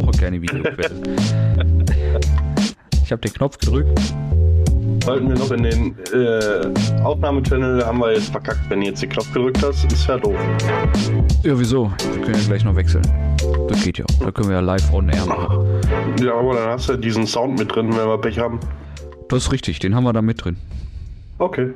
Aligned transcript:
brauche 0.00 0.18
keine 0.18 0.40
Videoquelle. 0.40 0.90
ich 3.02 3.12
habe 3.12 3.22
den 3.22 3.32
Knopf 3.32 3.58
gedrückt. 3.58 3.98
Sollten 5.04 5.28
wir 5.28 5.36
noch 5.36 5.50
in 5.52 5.62
den 5.62 5.96
äh, 6.12 7.02
Aufnahmechannel, 7.04 7.84
haben 7.84 7.98
wir 8.00 8.12
jetzt 8.12 8.30
verkackt, 8.30 8.68
wenn 8.68 8.80
du 8.80 8.86
jetzt 8.86 9.02
den 9.02 9.08
Knopf 9.10 9.32
gedrückt 9.32 9.62
hast, 9.62 9.84
ist 9.92 10.06
ja 10.08 10.18
doof. 10.18 10.34
Ja, 11.44 11.58
wieso? 11.58 11.92
Wir 12.12 12.22
können 12.22 12.34
ja 12.34 12.46
gleich 12.46 12.64
noch 12.64 12.74
wechseln. 12.74 13.02
Das 13.68 13.84
geht 13.84 13.98
ja. 13.98 14.04
Da 14.20 14.32
können 14.32 14.48
wir 14.48 14.56
ja 14.56 14.60
live 14.60 14.92
on 14.92 15.08
air 15.08 15.26
machen. 15.26 15.64
Ja, 16.20 16.34
aber 16.34 16.54
dann 16.54 16.68
hast 16.70 16.88
du 16.88 16.96
diesen 16.96 17.26
Sound 17.26 17.58
mit 17.58 17.74
drin, 17.74 17.88
wenn 17.96 18.08
wir 18.08 18.18
Pech 18.18 18.38
haben. 18.38 18.58
Das 19.28 19.44
ist 19.44 19.52
richtig, 19.52 19.78
den 19.78 19.94
haben 19.94 20.04
wir 20.04 20.12
da 20.12 20.22
mit 20.22 20.44
drin. 20.44 20.56
Okay. 21.38 21.72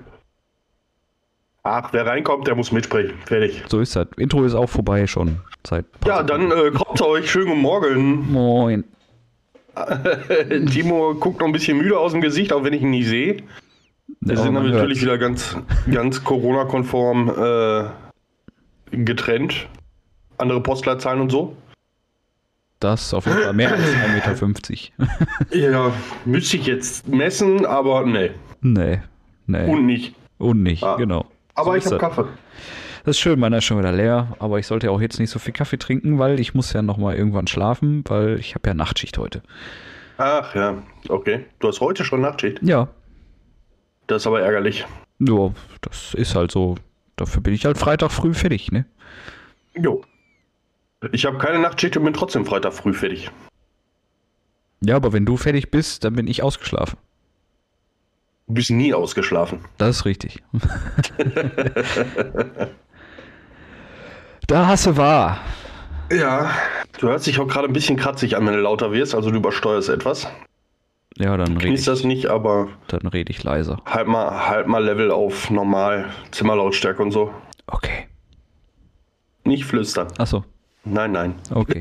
Ach, 1.63 1.93
wer 1.93 2.07
reinkommt, 2.07 2.47
der 2.47 2.55
muss 2.55 2.73
mitsprechen. 2.73 3.15
Fertig. 3.27 3.63
So 3.69 3.81
ist 3.81 3.95
das. 3.95 4.07
Intro 4.17 4.45
ist 4.45 4.55
auch 4.55 4.69
vorbei 4.69 5.07
schon. 5.07 5.41
Seit 5.67 5.85
Ja, 6.07 6.23
dann 6.23 6.51
äh, 6.51 6.71
kommt 6.71 7.01
euch. 7.03 7.31
Schönen 7.31 7.49
guten 7.49 7.61
Morgen. 7.61 8.33
Moin. 8.33 8.85
Timo 10.73 11.15
guckt 11.15 11.41
noch 11.41 11.47
ein 11.47 11.53
bisschen 11.53 11.79
müde 11.79 11.99
aus 11.99 12.13
dem 12.13 12.21
Gesicht, 12.21 12.53
auch 12.53 12.65
wenn 12.65 12.73
ich 12.73 12.83
ihn 12.83 12.91
nicht 12.91 13.07
sehe. 13.09 13.43
Wir 14.21 14.35
Ja, 14.37 14.43
sind 14.43 14.55
natürlich 14.55 14.81
hört's. 14.99 15.03
wieder 15.03 15.19
ganz, 15.19 15.57
ganz 15.91 16.25
Corona-konform 16.25 17.29
äh, 18.91 18.97
getrennt. 19.05 19.69
Andere 20.39 20.61
Postleitzahlen 20.63 21.21
und 21.21 21.31
so. 21.31 21.57
Das 22.81 23.03
ist 23.03 23.15
auf 23.15 23.27
jeden 23.27 23.39
Fall 23.43 23.53
mehr 23.53 23.73
als 23.73 23.83
1,50 23.83 24.91
Meter. 24.99 25.09
Ja, 25.71 25.93
müsste 26.25 26.57
ich 26.57 26.67
jetzt 26.67 27.07
messen, 27.07 27.67
aber 27.67 28.07
nee. 28.07 28.31
nee, 28.63 29.01
nee. 29.47 29.67
Und 29.71 29.85
nicht. 29.85 30.15
Und 30.39 30.63
nicht, 30.63 30.83
Ah. 30.83 30.97
genau. 30.97 31.27
Aber 31.55 31.73
So 31.73 31.79
ich 31.79 31.85
habe. 31.87 31.99
Kaffee. 31.99 32.25
Das 33.05 33.17
ist 33.17 33.21
schön, 33.21 33.41
meiner 33.41 33.59
ist 33.59 33.65
schon 33.65 33.79
wieder 33.79 33.93
leer, 33.93 34.37
aber 34.39 34.59
ich 34.59 34.67
sollte 34.67 34.91
auch 34.91 35.01
jetzt 35.01 35.19
nicht 35.19 35.31
so 35.31 35.39
viel 35.39 35.55
Kaffee 35.55 35.79
trinken, 35.79 36.19
weil 36.19 36.39
ich 36.39 36.53
muss 36.55 36.73
ja 36.75 36.83
nochmal 36.83 37.17
irgendwann 37.17 37.47
schlafen, 37.47 38.05
weil 38.07 38.39
ich 38.39 38.55
habe 38.55 38.69
ja 38.69 38.75
Nachtschicht 38.75 39.17
heute. 39.17 39.43
Ach 40.19 40.55
ja, 40.55 40.83
okay. 41.09 41.47
Du 41.61 41.69
hast 41.69 41.81
heute 41.81 42.05
schon 42.05 42.21
Nachtschicht. 42.21 42.59
Ja, 42.63 42.89
Das 44.07 44.23
ist 44.23 44.27
aber 44.27 44.43
ärgerlich. 44.43 44.85
ja, 45.19 45.51
das 45.81 46.13
ist 46.15 46.35
halt 46.35 46.51
so. 46.51 46.75
Dafür 47.17 47.43
bin 47.43 47.55
ich 47.55 47.65
halt 47.65 47.79
Freitag 47.79 48.11
früh 48.13 48.35
fertig, 48.35 48.71
ne? 48.71 48.85
Jo. 49.75 50.03
Ich 51.13 51.25
habe 51.25 51.39
keine 51.39 51.59
Nachtschicht 51.59 51.97
und 51.97 52.05
bin 52.05 52.13
trotzdem 52.13 52.45
Freitag 52.45 52.75
früh 52.75 52.93
fertig. 52.93 53.31
Ja, 54.85 54.97
aber 54.97 55.13
wenn 55.15 55.25
du 55.27 55.37
fertig 55.39 55.71
bist, 55.71 56.05
dann 56.05 56.15
bin 56.15 56.27
ich 56.27 56.43
ausgeschlafen. 56.43 56.99
Du 58.51 58.55
bist 58.55 58.71
nie 58.73 58.93
ausgeschlafen. 58.93 59.61
Das 59.79 59.99
ist 59.99 60.05
richtig. 60.07 60.43
da 64.49 64.67
hast 64.67 64.87
du 64.87 64.97
wahr. 64.97 65.39
Ja. 66.11 66.51
Du 66.99 67.07
hörst 67.07 67.29
dich 67.29 67.39
auch 67.39 67.47
gerade 67.47 67.69
ein 67.69 67.73
bisschen 67.73 67.97
kratzig 67.97 68.37
an, 68.37 68.45
wenn 68.45 68.55
du 68.55 68.61
lauter 68.61 68.91
wirst, 68.91 69.15
also 69.15 69.31
du 69.31 69.37
übersteuerst 69.37 69.89
etwas. 69.89 70.27
Ja, 71.17 71.37
dann 71.37 71.59
rede 71.59 71.75
ich, 71.75 71.85
das 71.85 72.03
nicht, 72.03 72.27
aber 72.27 72.67
dann 72.89 73.07
red 73.07 73.31
ich 73.31 73.41
leiser. 73.45 73.81
halt 73.87 74.09
mal, 74.09 74.49
halt 74.49 74.67
mal 74.67 74.83
Level 74.85 75.13
auf 75.13 75.49
normal, 75.51 76.07
Zimmerlautstärke 76.33 77.01
und 77.01 77.13
so. 77.13 77.33
Okay. 77.69 78.09
Nicht 79.45 79.65
flüstern. 79.65 80.09
Achso, 80.19 80.45
Nein, 80.85 81.13
nein. 81.13 81.35
okay. 81.55 81.81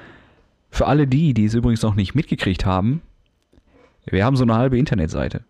Für 0.70 0.86
alle 0.86 1.08
die, 1.08 1.34
die 1.34 1.46
es 1.46 1.54
übrigens 1.54 1.82
noch 1.82 1.96
nicht 1.96 2.14
mitgekriegt 2.14 2.64
haben, 2.64 3.02
wir 4.06 4.24
haben 4.24 4.36
so 4.36 4.44
eine 4.44 4.54
halbe 4.54 4.78
Internetseite. 4.78 5.42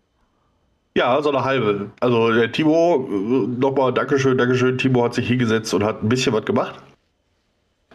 Ja, 0.95 1.21
so 1.21 1.29
eine 1.29 1.43
halbe. 1.43 1.91
Also 2.01 2.31
der 2.33 2.51
Timo, 2.51 3.07
äh, 3.09 3.47
nochmal 3.59 3.93
Dankeschön, 3.93 4.37
Dankeschön. 4.37 4.77
Timo 4.77 5.03
hat 5.05 5.13
sich 5.13 5.27
hingesetzt 5.27 5.73
und 5.73 5.83
hat 5.83 6.03
ein 6.03 6.09
bisschen 6.09 6.33
was 6.33 6.45
gemacht. 6.45 6.75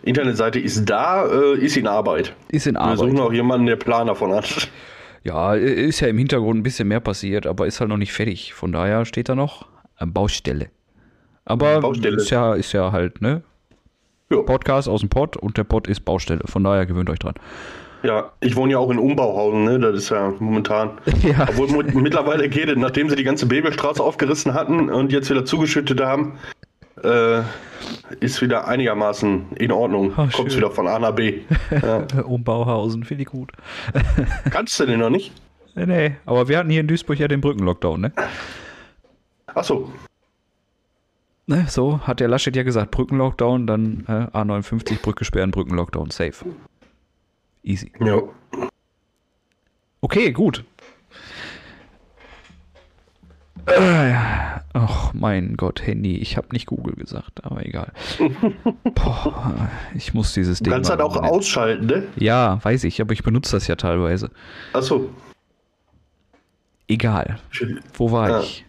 Internetseite 0.03 0.59
ist 0.61 0.85
da, 0.89 1.27
äh, 1.27 1.59
ist 1.59 1.77
in 1.77 1.87
Arbeit. 1.87 2.35
Ist 2.51 2.67
in 2.67 2.75
Wir 2.75 2.97
suchen 2.97 3.17
Arbeit. 3.17 3.21
auch 3.27 3.33
jemanden, 3.33 3.67
der 3.67 3.77
Plan 3.77 4.07
davon 4.07 4.33
hat. 4.33 4.69
Ja, 5.25 5.55
ist 5.55 6.01
ja 6.01 6.09
im 6.09 6.19
Hintergrund 6.19 6.61
ein 6.61 6.63
bisschen 6.63 6.87
mehr 6.87 7.01
passiert, 7.01 7.47
aber 7.47 7.67
ist 7.67 7.81
halt 7.81 7.91
noch 7.91 7.97
nicht 7.97 8.13
fertig. 8.13 8.55
Von 8.55 8.71
daher 8.73 9.05
steht 9.05 9.29
da 9.29 9.35
noch 9.35 9.67
äh, 9.99 10.07
Baustelle. 10.07 10.69
Aber 11.45 11.81
Baustelle. 11.81 12.17
ist 12.17 12.31
ja, 12.31 12.55
ist 12.55 12.73
ja 12.73 12.93
halt, 12.93 13.21
ne? 13.21 13.43
Ja. 14.31 14.43
Podcast 14.43 14.89
aus 14.89 15.01
dem 15.01 15.09
Pod 15.09 15.37
und 15.37 15.57
der 15.59 15.65
Pod 15.65 15.89
ist 15.89 16.05
Baustelle. 16.05 16.43
Von 16.47 16.63
daher 16.65 16.87
gewöhnt 16.87 17.11
euch 17.11 17.19
dran. 17.19 17.35
Ja, 18.07 18.31
ich 18.41 18.55
wohne 18.55 18.73
ja 18.73 18.79
auch 18.79 18.91
in 18.91 18.99
Umbauhausen, 19.01 19.65
ne? 19.65 19.81
Das 19.81 19.95
ist 19.97 20.11
ja 20.11 20.33
momentan. 20.39 20.93
Ja. 21.23 21.49
Obwohl 21.49 21.83
mittlerweile 21.95 22.49
geht 22.49 22.69
es, 22.69 22.77
nachdem 22.77 23.09
sie 23.11 23.17
die 23.17 23.25
ganze 23.25 23.47
Babelstraße 23.47 24.01
aufgerissen 24.03 24.55
hatten 24.55 24.91
und 24.91 25.11
jetzt 25.11 25.29
wieder 25.29 25.45
zugeschüttet 25.45 26.01
haben, 26.01 26.39
äh, 27.03 27.41
ist 28.21 28.41
wieder 28.43 28.69
einigermaßen 28.69 29.47
in 29.57 29.73
Ordnung. 29.73 30.13
Ah, 30.17 30.29
Kommt 30.33 30.55
wieder 30.57 30.71
von 30.71 30.87
A 30.87 30.99
nach 31.01 31.13
B. 31.13 31.41
Ja. 31.71 32.07
Umbauhausen, 32.25 33.03
finde 33.03 33.23
ich 33.25 33.29
gut. 33.29 33.51
Kannst 34.51 34.79
du 34.79 34.87
den 34.87 35.01
noch 35.01 35.11
nicht? 35.11 35.33
Nee, 35.75 35.87
nee, 35.87 36.17
aber 36.27 36.49
wir 36.49 36.59
hatten 36.59 36.71
hier 36.71 36.81
in 36.81 36.87
Duisburg 36.87 37.19
ja 37.19 37.27
den 37.27 37.41
Brückenlockdown, 37.41 38.01
ne? 38.01 38.13
Achso, 39.47 39.91
ne? 41.47 41.67
So 41.69 42.01
hat 42.01 42.21
der 42.21 42.29
Laschet 42.29 42.55
ja 42.55 42.63
gesagt, 42.63 42.93
Brückenlockdown, 42.93 43.67
dann 43.67 44.05
äh, 44.07 44.37
A59, 44.37 45.03
Brücke 45.03 45.25
sperren, 45.25 45.51
Brückenlockdown, 45.51 46.11
safe. 46.11 46.45
Easy. 47.67 47.91
ja. 48.01 48.23
Okay, 50.01 50.31
gut. 50.33 50.65
Äh, 53.67 54.15
Ach, 54.73 55.13
mein 55.15 55.57
Gott, 55.57 55.85
Handy. 55.87 56.19
Ich 56.19 56.37
habe 56.37 56.49
nicht 56.53 56.67
Google 56.67 56.95
gesagt, 56.95 57.45
aber 57.45 57.65
egal. 57.67 57.93
Boah, 58.95 59.69
ich 59.95 60.15
muss 60.15 60.33
dieses 60.35 60.59
Du 60.59 60.65
Ding. 60.65 60.75
kannst 60.75 60.91
mal 60.91 60.99
halt 60.99 61.03
auch 61.03 61.17
umbenennen. 61.17 61.35
ausschalten, 61.39 61.87
ne? 61.87 62.03
Ja, 62.17 62.63
weiß 62.63 62.85
ich, 62.85 63.01
aber 63.01 63.13
ich 63.15 63.23
benutze 63.25 63.57
das 63.57 63.67
ja 63.67 63.75
teilweise. 63.75 64.31
Achso. 64.73 65.11
Egal. 66.87 67.41
Wo 67.95 68.13
war 68.13 68.29
Ja. 68.31 68.41
ich? 68.41 68.65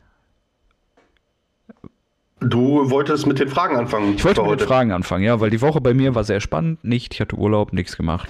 Du 2.39 2.89
wolltest 2.89 3.27
mit 3.27 3.39
den 3.39 3.49
Fragen 3.49 3.75
anfangen. 3.77 4.15
Ich 4.15 4.23
wollte 4.23 4.41
mit 4.43 4.59
den 4.61 4.67
Fragen 4.67 4.91
anfangen, 4.91 5.23
ja, 5.23 5.39
weil 5.39 5.49
die 5.49 5.61
Woche 5.61 5.81
bei 5.81 5.93
mir 5.93 6.15
war 6.15 6.23
sehr 6.23 6.39
spannend. 6.39 6.83
Nicht, 6.83 7.13
ich 7.15 7.21
hatte 7.21 7.35
Urlaub, 7.35 7.73
nichts 7.73 7.97
gemacht. 7.97 8.29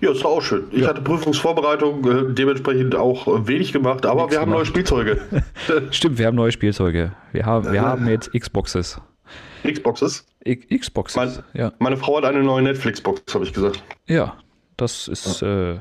Ja, 0.00 0.10
ist 0.12 0.24
auch 0.24 0.40
schön. 0.42 0.64
Ich 0.72 0.82
Ja. 0.82 0.88
hatte 0.88 1.00
Prüfungsvorbereitung, 1.02 2.04
äh, 2.30 2.34
dementsprechend 2.34 2.94
auch 2.94 3.26
äh, 3.28 3.46
wenig 3.46 3.72
gemacht, 3.72 4.04
aber 4.06 4.22
Nix 4.22 4.32
wir 4.34 4.40
haben 4.40 4.50
neue 4.50 4.58
gemacht. 4.64 4.68
Spielzeuge. 4.68 5.20
Stimmt, 5.90 6.18
wir 6.18 6.26
haben 6.26 6.34
neue 6.36 6.52
Spielzeuge. 6.52 7.12
Wir 7.32 7.46
haben, 7.46 7.72
wir 7.72 7.82
haben 7.82 8.08
jetzt 8.08 8.32
Xboxes. 8.32 9.00
Xboxes. 9.66 10.26
Xboxes. 10.44 11.16
Mein- 11.16 11.44
ja. 11.54 11.72
Meine 11.78 11.96
Frau 11.96 12.16
hat 12.18 12.24
eine 12.24 12.42
neue 12.42 12.62
Netflix-Box, 12.62 13.34
habe 13.34 13.44
ich 13.44 13.52
gesagt. 13.52 13.82
ja, 14.06 14.34
das 14.76 15.08
ist, 15.08 15.40
äh, 15.42 15.78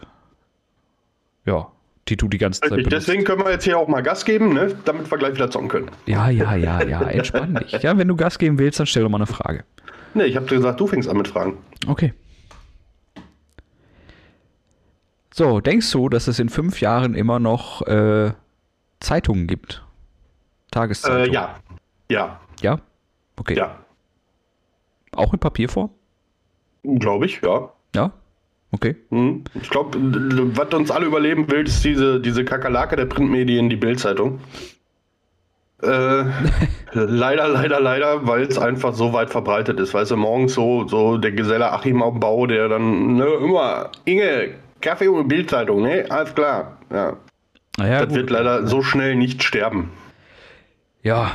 ja, 1.46 1.68
die 2.08 2.16
tut 2.18 2.32
die 2.34 2.38
ganze 2.38 2.62
Zeit 2.62 2.70
benutzen. 2.72 2.90
Deswegen 2.92 3.24
können 3.24 3.44
wir 3.44 3.52
jetzt 3.52 3.64
hier 3.66 3.78
auch 3.78 3.88
mal 3.88 4.02
Gas 4.02 4.24
geben, 4.26 4.54
ne? 4.54 4.76
damit 4.86 5.10
wir 5.10 5.18
gleich 5.18 5.34
wieder 5.36 5.50
zocken 5.50 5.68
können. 5.70 5.88
Ja, 6.06 6.30
ja, 6.30 6.56
ja, 6.56 6.82
ja, 6.84 7.02
entspann 7.02 7.56
dich. 7.56 7.72
Ja, 7.82 7.98
wenn 7.98 8.08
du 8.08 8.16
Gas 8.16 8.38
geben 8.40 8.60
willst, 8.60 8.80
dann 8.80 8.88
stell 8.88 9.04
doch 9.04 9.10
mal 9.10 9.18
eine 9.18 9.26
Frage. 9.26 9.64
Ne, 10.14 10.26
ich 10.26 10.36
habe 10.36 10.46
gesagt, 10.46 10.80
du 10.80 10.88
fängst 10.88 11.10
an 11.10 11.18
mit 11.18 11.28
Fragen. 11.28 11.58
Okay. 11.88 12.14
So, 15.34 15.62
denkst 15.62 15.92
du, 15.92 16.10
dass 16.10 16.28
es 16.28 16.38
in 16.38 16.50
fünf 16.50 16.80
Jahren 16.80 17.16
immer 17.16 17.40
noch 17.40 17.82
äh, 17.88 18.34
Zeitungen 19.00 19.48
gibt? 19.48 19.84
Äh, 19.84 20.72
Tageszeitungen? 20.72 21.34
ja. 21.34 21.56
Ja. 22.10 22.40
Ja? 22.62 22.80
Okay. 23.36 23.56
Ja. 23.58 23.80
Auch 25.16 25.34
in 25.34 25.40
Papierform? 25.40 25.90
Glaube 26.84 27.26
ich, 27.26 27.42
ja. 27.42 27.72
Ja? 27.96 28.12
Okay. 28.72 28.96
Hm. 29.10 29.44
Ich 29.56 29.70
glaube, 29.70 29.98
was 30.56 30.74
uns 30.74 30.92
alle 30.92 31.08
überleben 31.08 31.50
will, 31.50 31.66
ist 31.66 31.84
diese, 31.84 32.20
diese 32.20 32.46
Kakerlake 32.46 32.96
der 32.96 33.06
Printmedien, 33.06 33.70
die 33.70 33.76
Bildzeitung. 33.76 34.40
Äh, 35.82 36.26
leider, 36.94 37.48
leider, 37.48 37.80
leider, 37.80 38.28
weil 38.28 38.44
es 38.44 38.60
einfach 38.60 38.94
so 38.94 39.14
weit 39.14 39.32
verbreitet 39.32 39.80
ist. 39.80 39.96
Weißt 39.96 40.12
du, 40.12 40.18
morgens 40.18 40.54
so, 40.54 40.88
so 40.88 41.18
der 41.18 41.32
Geselle 41.32 41.72
Achim 41.72 42.04
auf 42.04 42.14
dem 42.14 42.20
Bau, 42.20 42.46
der 42.46 42.70
dann, 42.70 43.16
ne, 43.16 43.26
immer, 43.26 43.92
Inge, 44.06 44.56
Kaffee 44.84 45.08
und 45.08 45.28
Bildzeitung, 45.30 45.82
ne? 45.82 46.06
Alles 46.10 46.36
klar. 46.36 46.78
Ja. 46.92 47.18
Naja, 47.78 48.00
das 48.00 48.10
gut. 48.10 48.18
wird 48.18 48.30
leider 48.30 48.68
so 48.68 48.84
schnell 48.84 49.16
nicht 49.16 49.42
sterben. 49.44 49.92
Ja. 51.02 51.32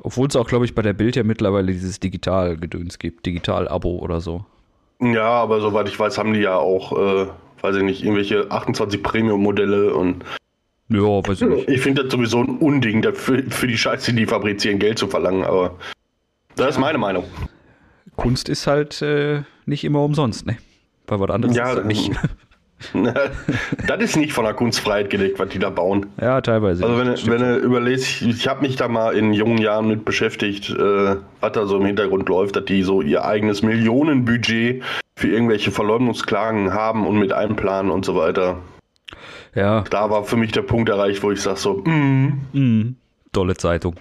Obwohl 0.00 0.26
es 0.26 0.34
auch, 0.34 0.48
glaube 0.48 0.64
ich, 0.64 0.74
bei 0.74 0.82
der 0.82 0.92
Bild 0.92 1.14
ja 1.14 1.22
mittlerweile 1.22 1.72
dieses 1.72 2.00
Digital-Gedöns 2.00 2.98
gibt. 2.98 3.24
Digital-Abo 3.24 3.98
oder 3.98 4.20
so. 4.20 4.44
Ja, 5.00 5.28
aber 5.28 5.60
soweit 5.60 5.88
ich 5.88 5.98
weiß, 5.98 6.18
haben 6.18 6.34
die 6.34 6.40
ja 6.40 6.56
auch, 6.56 6.92
äh, 6.92 7.26
weiß 7.60 7.76
ich 7.76 7.82
nicht, 7.84 8.02
irgendwelche 8.02 8.50
28 8.50 9.00
Premium-Modelle 9.00 9.94
und 9.94 10.24
Ja, 10.88 11.00
weiß 11.00 11.40
ich 11.42 11.48
nicht. 11.48 11.68
Ich 11.68 11.80
finde 11.80 12.02
das 12.02 12.12
sowieso 12.12 12.40
ein 12.40 12.58
Unding, 12.58 13.00
dafür, 13.00 13.44
für 13.48 13.68
die 13.68 13.78
Scheiße, 13.78 14.12
die 14.12 14.20
die 14.20 14.26
fabrizieren, 14.26 14.80
Geld 14.80 14.98
zu 14.98 15.06
verlangen, 15.06 15.44
aber 15.44 15.76
das 16.56 16.70
ist 16.70 16.78
meine 16.78 16.98
Meinung. 16.98 17.24
Kunst 18.16 18.48
ist 18.48 18.66
halt 18.66 19.00
äh, 19.02 19.42
nicht 19.66 19.84
immer 19.84 20.02
umsonst, 20.02 20.46
ne? 20.46 20.58
Bei 21.06 21.18
was 21.18 21.30
anderes 21.30 21.56
Ja, 21.56 21.70
ist 21.70 21.78
das 21.78 21.84
nicht. 21.86 22.10
das 23.86 24.00
ist 24.02 24.16
nicht 24.16 24.32
von 24.32 24.44
der 24.44 24.54
Kunstfreiheit 24.54 25.10
gelegt, 25.10 25.38
was 25.38 25.48
die 25.48 25.58
da 25.58 25.70
bauen. 25.70 26.06
Ja, 26.20 26.40
teilweise. 26.40 26.84
Also 26.84 26.98
wenn, 26.98 27.32
wenn 27.32 27.40
du 27.40 27.56
überlegst, 27.58 28.22
ich 28.22 28.48
habe 28.48 28.62
mich 28.62 28.76
da 28.76 28.88
mal 28.88 29.14
in 29.14 29.32
jungen 29.32 29.58
Jahren 29.58 29.88
mit 29.88 30.04
beschäftigt, 30.04 30.70
äh, 30.70 31.16
was 31.40 31.52
da 31.52 31.66
so 31.66 31.78
im 31.78 31.86
Hintergrund 31.86 32.28
läuft, 32.28 32.56
dass 32.56 32.64
die 32.64 32.82
so 32.82 33.02
ihr 33.02 33.24
eigenes 33.24 33.62
Millionenbudget 33.62 34.82
für 35.16 35.28
irgendwelche 35.28 35.70
Verleumdungsklagen 35.70 36.72
haben 36.72 37.06
und 37.06 37.18
mit 37.18 37.32
einplanen 37.32 37.90
und 37.90 38.04
so 38.04 38.14
weiter. 38.16 38.58
Ja. 39.54 39.84
Da 39.90 40.10
war 40.10 40.24
für 40.24 40.36
mich 40.36 40.52
der 40.52 40.62
Punkt 40.62 40.88
erreicht, 40.88 41.22
wo 41.22 41.30
ich 41.30 41.40
sage 41.40 41.58
so, 41.58 41.74
mm, 41.84 42.40
Mhm. 42.52 42.96
Tolle 43.32 43.56
Zeitung. 43.56 43.96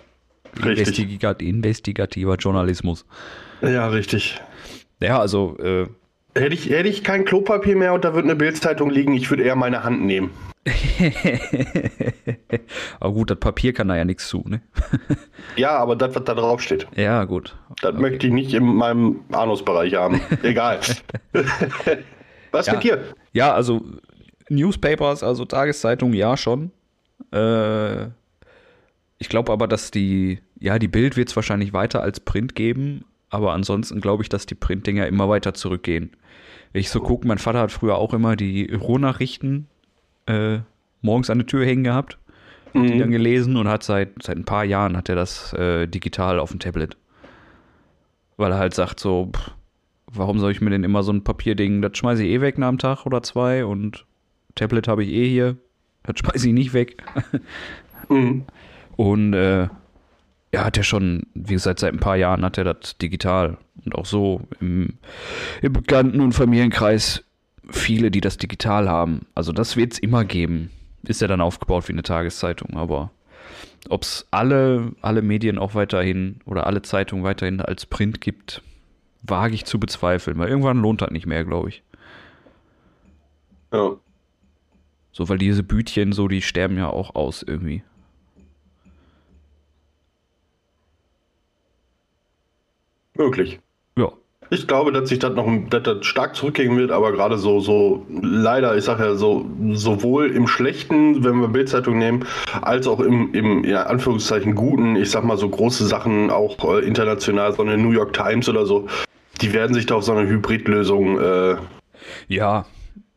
Richtig. 0.58 0.80
Investigat 1.00 1.42
investigativer 1.42 2.36
Journalismus. 2.36 3.06
ja, 3.62 3.88
richtig. 3.88 4.42
Ja, 5.00 5.20
also, 5.20 5.58
äh, 5.60 5.88
Hätte 6.36 6.54
ich, 6.54 6.70
hätte 6.70 6.88
ich 6.90 7.04
kein 7.04 7.26
Klopapier 7.26 7.76
mehr 7.76 7.94
und 7.94 8.06
da 8.06 8.14
würde 8.14 8.28
eine 8.30 8.36
Bildzeitung 8.38 8.90
liegen, 8.90 9.14
ich 9.14 9.30
würde 9.30 9.44
eher 9.44 9.56
meine 9.56 9.84
Hand 9.84 10.02
nehmen. 10.04 10.32
aber 13.00 13.14
gut, 13.14 13.30
das 13.32 13.40
Papier 13.40 13.74
kann 13.74 13.88
da 13.88 13.96
ja 13.98 14.06
nichts 14.06 14.28
zu, 14.28 14.44
ne? 14.48 14.62
Ja, 15.58 15.72
aber 15.78 15.96
das, 15.96 16.16
was 16.16 16.24
da 16.24 16.34
drauf 16.34 16.62
steht, 16.62 16.88
Ja, 16.96 17.26
gut. 17.26 17.58
das 17.82 17.96
möchte 17.96 18.28
ich 18.28 18.34
nicht 18.34 18.54
in 18.54 18.64
meinem 18.64 19.22
Anusbereich 19.32 19.96
haben. 19.96 20.22
Egal. 20.44 20.80
was 22.52 22.68
Ja. 22.68 22.74
mit 22.74 22.84
dir? 22.84 23.04
Ja, 23.34 23.54
also 23.54 23.82
Newspapers, 24.50 25.24
also 25.24 25.44
Tageszeitungen, 25.46 26.14
ja 26.16 26.38
schon. 26.38 26.72
Äh, 27.34 28.06
ich 29.18 29.28
glaube 29.30 29.52
aber, 29.52 29.68
dass 29.68 29.92
die, 29.92 30.40
ja, 30.60 30.80
die 30.80 30.88
Bild 30.88 31.18
wird 31.18 31.30
es 31.30 31.36
wahrscheinlich 31.36 31.74
weiter 31.74 32.02
als 32.02 32.20
Print 32.22 32.56
geben, 32.56 33.04
aber 33.32 33.54
ansonsten 33.54 34.02
glaube 34.02 34.22
ich, 34.22 34.30
dass 34.30 34.46
die 34.46 34.56
Printdinger 34.56 35.08
immer 35.08 35.28
weiter 35.28 35.54
zurückgehen. 35.54 36.12
Wenn 36.72 36.82
ich 36.82 36.90
so 36.90 37.00
gucke, 37.00 37.28
mein 37.28 37.40
Vater 37.40 37.60
hat 37.60 37.72
früher 37.72 37.96
auch 37.96 38.14
immer 38.14 38.36
die 38.36 38.72
Ruhrnachrichten 38.74 39.68
äh, 40.28 40.60
morgens 41.02 41.30
an 41.30 41.40
der 41.40 41.48
Tür 41.48 41.66
hängen 41.66 41.84
gehabt, 41.84 42.18
die 42.74 43.00
dann 43.00 43.12
gelesen 43.12 43.58
und 43.58 43.68
hat 43.68 43.84
seit, 43.84 44.24
seit 44.24 44.38
ein 44.38 44.46
paar 44.46 44.64
Jahren 44.64 44.96
hat 44.96 45.10
er 45.10 45.16
das 45.16 45.52
äh, 45.54 45.88
digital 45.88 46.40
auf 46.40 46.52
dem 46.52 46.60
Tablet. 46.60 46.96
Weil 48.38 48.52
er 48.52 48.60
halt 48.60 48.74
sagt 48.74 49.00
so, 49.00 49.30
pff, 49.34 49.52
warum 50.08 50.40
soll 50.40 50.52
ich 50.52 50.62
mir 50.62 50.70
denn 50.70 50.84
immer 50.84 51.04
so 51.04 51.12
ein 51.12 51.24
Papierding, 51.24 51.82
das 51.82 51.98
schmeiße 51.98 52.24
ich 52.24 52.30
eh 52.30 52.42
weg 52.42 52.58
nach 52.58 52.70
einem 52.70 52.78
Tag 52.78 53.06
oder 53.06 53.24
zwei 53.24 53.66
und 53.66 54.06
Tablet 54.56 54.88
habe 54.88 55.04
ich 55.04 55.12
eh 55.12 55.28
hier, 55.28 55.58
das 56.04 56.20
schmeiße 56.20 56.48
ich 56.48 56.54
nicht 56.54 56.74
weg. 56.74 57.04
Mhm. 58.10 58.46
Und 58.98 59.34
äh, 59.34 59.70
er 60.52 60.66
hat 60.66 60.78
ja 60.78 60.84
schon, 60.84 61.24
wie 61.34 61.54
gesagt, 61.54 61.80
seit 61.80 61.94
ein 61.94 62.00
paar 62.00 62.18
Jahren 62.18 62.44
hat 62.44 62.58
er 62.58 62.66
das 62.66 62.98
digital 62.98 63.58
und 63.86 63.96
auch 63.96 64.06
so 64.06 64.42
im, 64.60 64.98
im 65.62 65.74
Bekannten- 65.74 66.20
und 66.20 66.34
Familienkreis 66.34 67.24
viele, 67.70 68.12
die 68.12 68.22
das 68.22 68.38
digital 68.38 68.90
haben. 68.90 69.26
Also 69.34 69.54
das 69.54 69.78
wird 69.78 69.94
es 69.94 70.00
immer 70.00 70.26
geben. 70.26 70.70
Ist 71.04 71.22
ja 71.22 71.28
dann 71.28 71.42
aufgebaut 71.42 71.88
wie 71.88 71.94
eine 71.94 72.04
Tageszeitung, 72.04 72.76
aber 72.76 73.12
ob 73.90 74.04
es 74.04 74.28
alle, 74.30 74.92
alle 75.02 75.22
Medien 75.22 75.58
auch 75.58 75.74
weiterhin 75.74 76.40
oder 76.46 76.68
alle 76.68 76.82
Zeitungen 76.82 77.24
weiterhin 77.24 77.62
als 77.62 77.86
Print 77.86 78.22
gibt, 78.22 78.62
wage 79.24 79.56
ich 79.56 79.66
zu 79.66 79.80
bezweifeln, 79.80 80.38
weil 80.38 80.50
irgendwann 80.50 80.82
lohnt 80.82 81.02
das 81.02 81.12
nicht 81.12 81.26
mehr, 81.26 81.44
glaube 81.46 81.70
ich. 81.70 81.84
Ja. 83.74 83.96
So, 85.14 85.30
weil 85.30 85.38
diese 85.38 85.64
Bütchen 85.64 86.12
so, 86.12 86.28
die 86.28 86.42
sterben 86.42 86.78
ja 86.78 86.90
auch 86.90 87.16
aus 87.16 87.42
irgendwie. 87.42 87.84
Möglich. 93.16 93.60
Ja. 93.98 94.12
Ich 94.50 94.68
glaube, 94.68 94.92
dass 94.92 95.08
sich 95.08 95.20
das 95.20 95.34
noch 95.34 95.48
dass 95.70 95.84
das 95.84 96.06
stark 96.06 96.36
zurückgehen 96.36 96.76
wird, 96.78 96.92
aber 96.92 97.14
gerade 97.14 97.38
so, 97.38 97.62
so 97.62 98.06
leider, 98.10 98.76
ich 98.76 98.84
sage 98.84 99.06
ja 99.06 99.16
so, 99.16 99.46
sowohl 99.72 100.30
im 100.32 100.46
Schlechten, 100.48 101.24
wenn 101.24 101.40
wir 101.40 101.48
Bildzeitung 101.48 101.98
nehmen, 101.98 102.26
als 102.62 102.86
auch 102.86 103.00
im, 103.00 103.34
im 103.34 103.64
ja, 103.64 103.84
Anführungszeichen 103.84 104.56
Guten, 104.56 104.98
ich 104.98 105.10
sag 105.10 105.24
mal 105.24 105.38
so 105.38 105.48
große 105.48 105.86
Sachen, 105.86 106.30
auch 106.30 106.58
äh, 106.66 106.86
international, 106.86 107.54
so 107.54 107.62
eine 107.62 107.78
New 107.78 107.92
York 107.92 108.12
Times 108.12 108.50
oder 108.50 108.66
so, 108.66 108.88
die 109.42 109.54
werden 109.54 109.74
sich 109.74 109.86
da 109.86 109.96
auf 109.96 110.04
so 110.04 110.12
eine 110.12 110.28
Hybridlösung 110.28 111.20
äh, 111.20 111.56
Ja, 112.28 112.66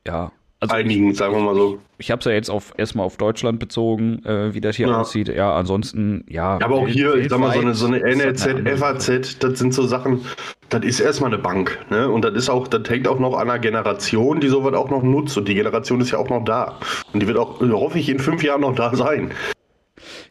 ja. 0.07 0.31
Also 0.71 0.75
einigen, 0.77 1.15
sagen 1.15 1.35
wir 1.35 1.43
mal 1.43 1.55
so. 1.55 1.79
ich 1.99 2.11
habe 2.11 2.19
es 2.21 2.25
ja 2.27 2.33
jetzt 2.33 2.51
auf, 2.51 2.73
erstmal 2.77 3.07
auf 3.07 3.17
Deutschland 3.17 3.59
bezogen, 3.59 4.25
äh, 4.25 4.55
wie 4.55 4.61
das 4.61 4.77
hier 4.77 4.89
Ja. 4.89 5.01
aussieht. 5.01 5.29
Ja, 5.29 5.55
ansonsten, 5.55 6.25
ja. 6.29 6.59
Aber 6.63 6.77
auch 6.77 6.87
welt- 6.87 6.95
hier, 6.95 7.15
ich 7.17 7.29
sag 7.29 7.39
mal, 7.41 7.53
so 7.53 7.61
eine, 7.61 7.75
so 7.75 7.87
eine 7.87 8.01
NLZ, 8.01 8.39
Sache. 8.39 8.77
FAZ, 8.77 9.39
das 9.41 9.59
sind 9.59 9.73
so 9.75 9.87
Sachen, 9.87 10.21
das 10.71 10.85
ist 10.85 11.01
erstmal 11.01 11.33
eine 11.33 11.43
Bank. 11.43 11.79
Ne? 11.91 12.09
Und 12.11 12.25
das 12.25 12.35
ist 12.35 12.49
auch, 12.49 12.69
das 12.69 12.89
hängt 12.89 13.07
auch 13.09 13.19
noch 13.19 13.35
an 13.35 13.49
einer 13.51 13.59
Generation, 13.59 14.41
die 14.41 14.49
sowas 14.49 14.75
auch 14.75 14.91
noch 14.91 15.03
nutzt. 15.03 15.37
Und 15.39 15.47
die 15.49 15.55
Generation 15.55 16.01
ist 16.01 16.11
ja 16.11 16.19
auch 16.19 16.29
noch 16.31 16.45
da. 16.45 16.79
Und 17.13 17.21
die 17.21 17.27
wird 17.27 17.39
auch, 17.39 17.61
äh, 17.63 17.69
hoffe 17.71 17.99
ich, 17.99 18.09
in 18.09 18.19
fünf 18.19 18.43
Jahren 18.43 18.63
noch 18.63 18.75
da 18.75 18.95
sein. 18.95 19.31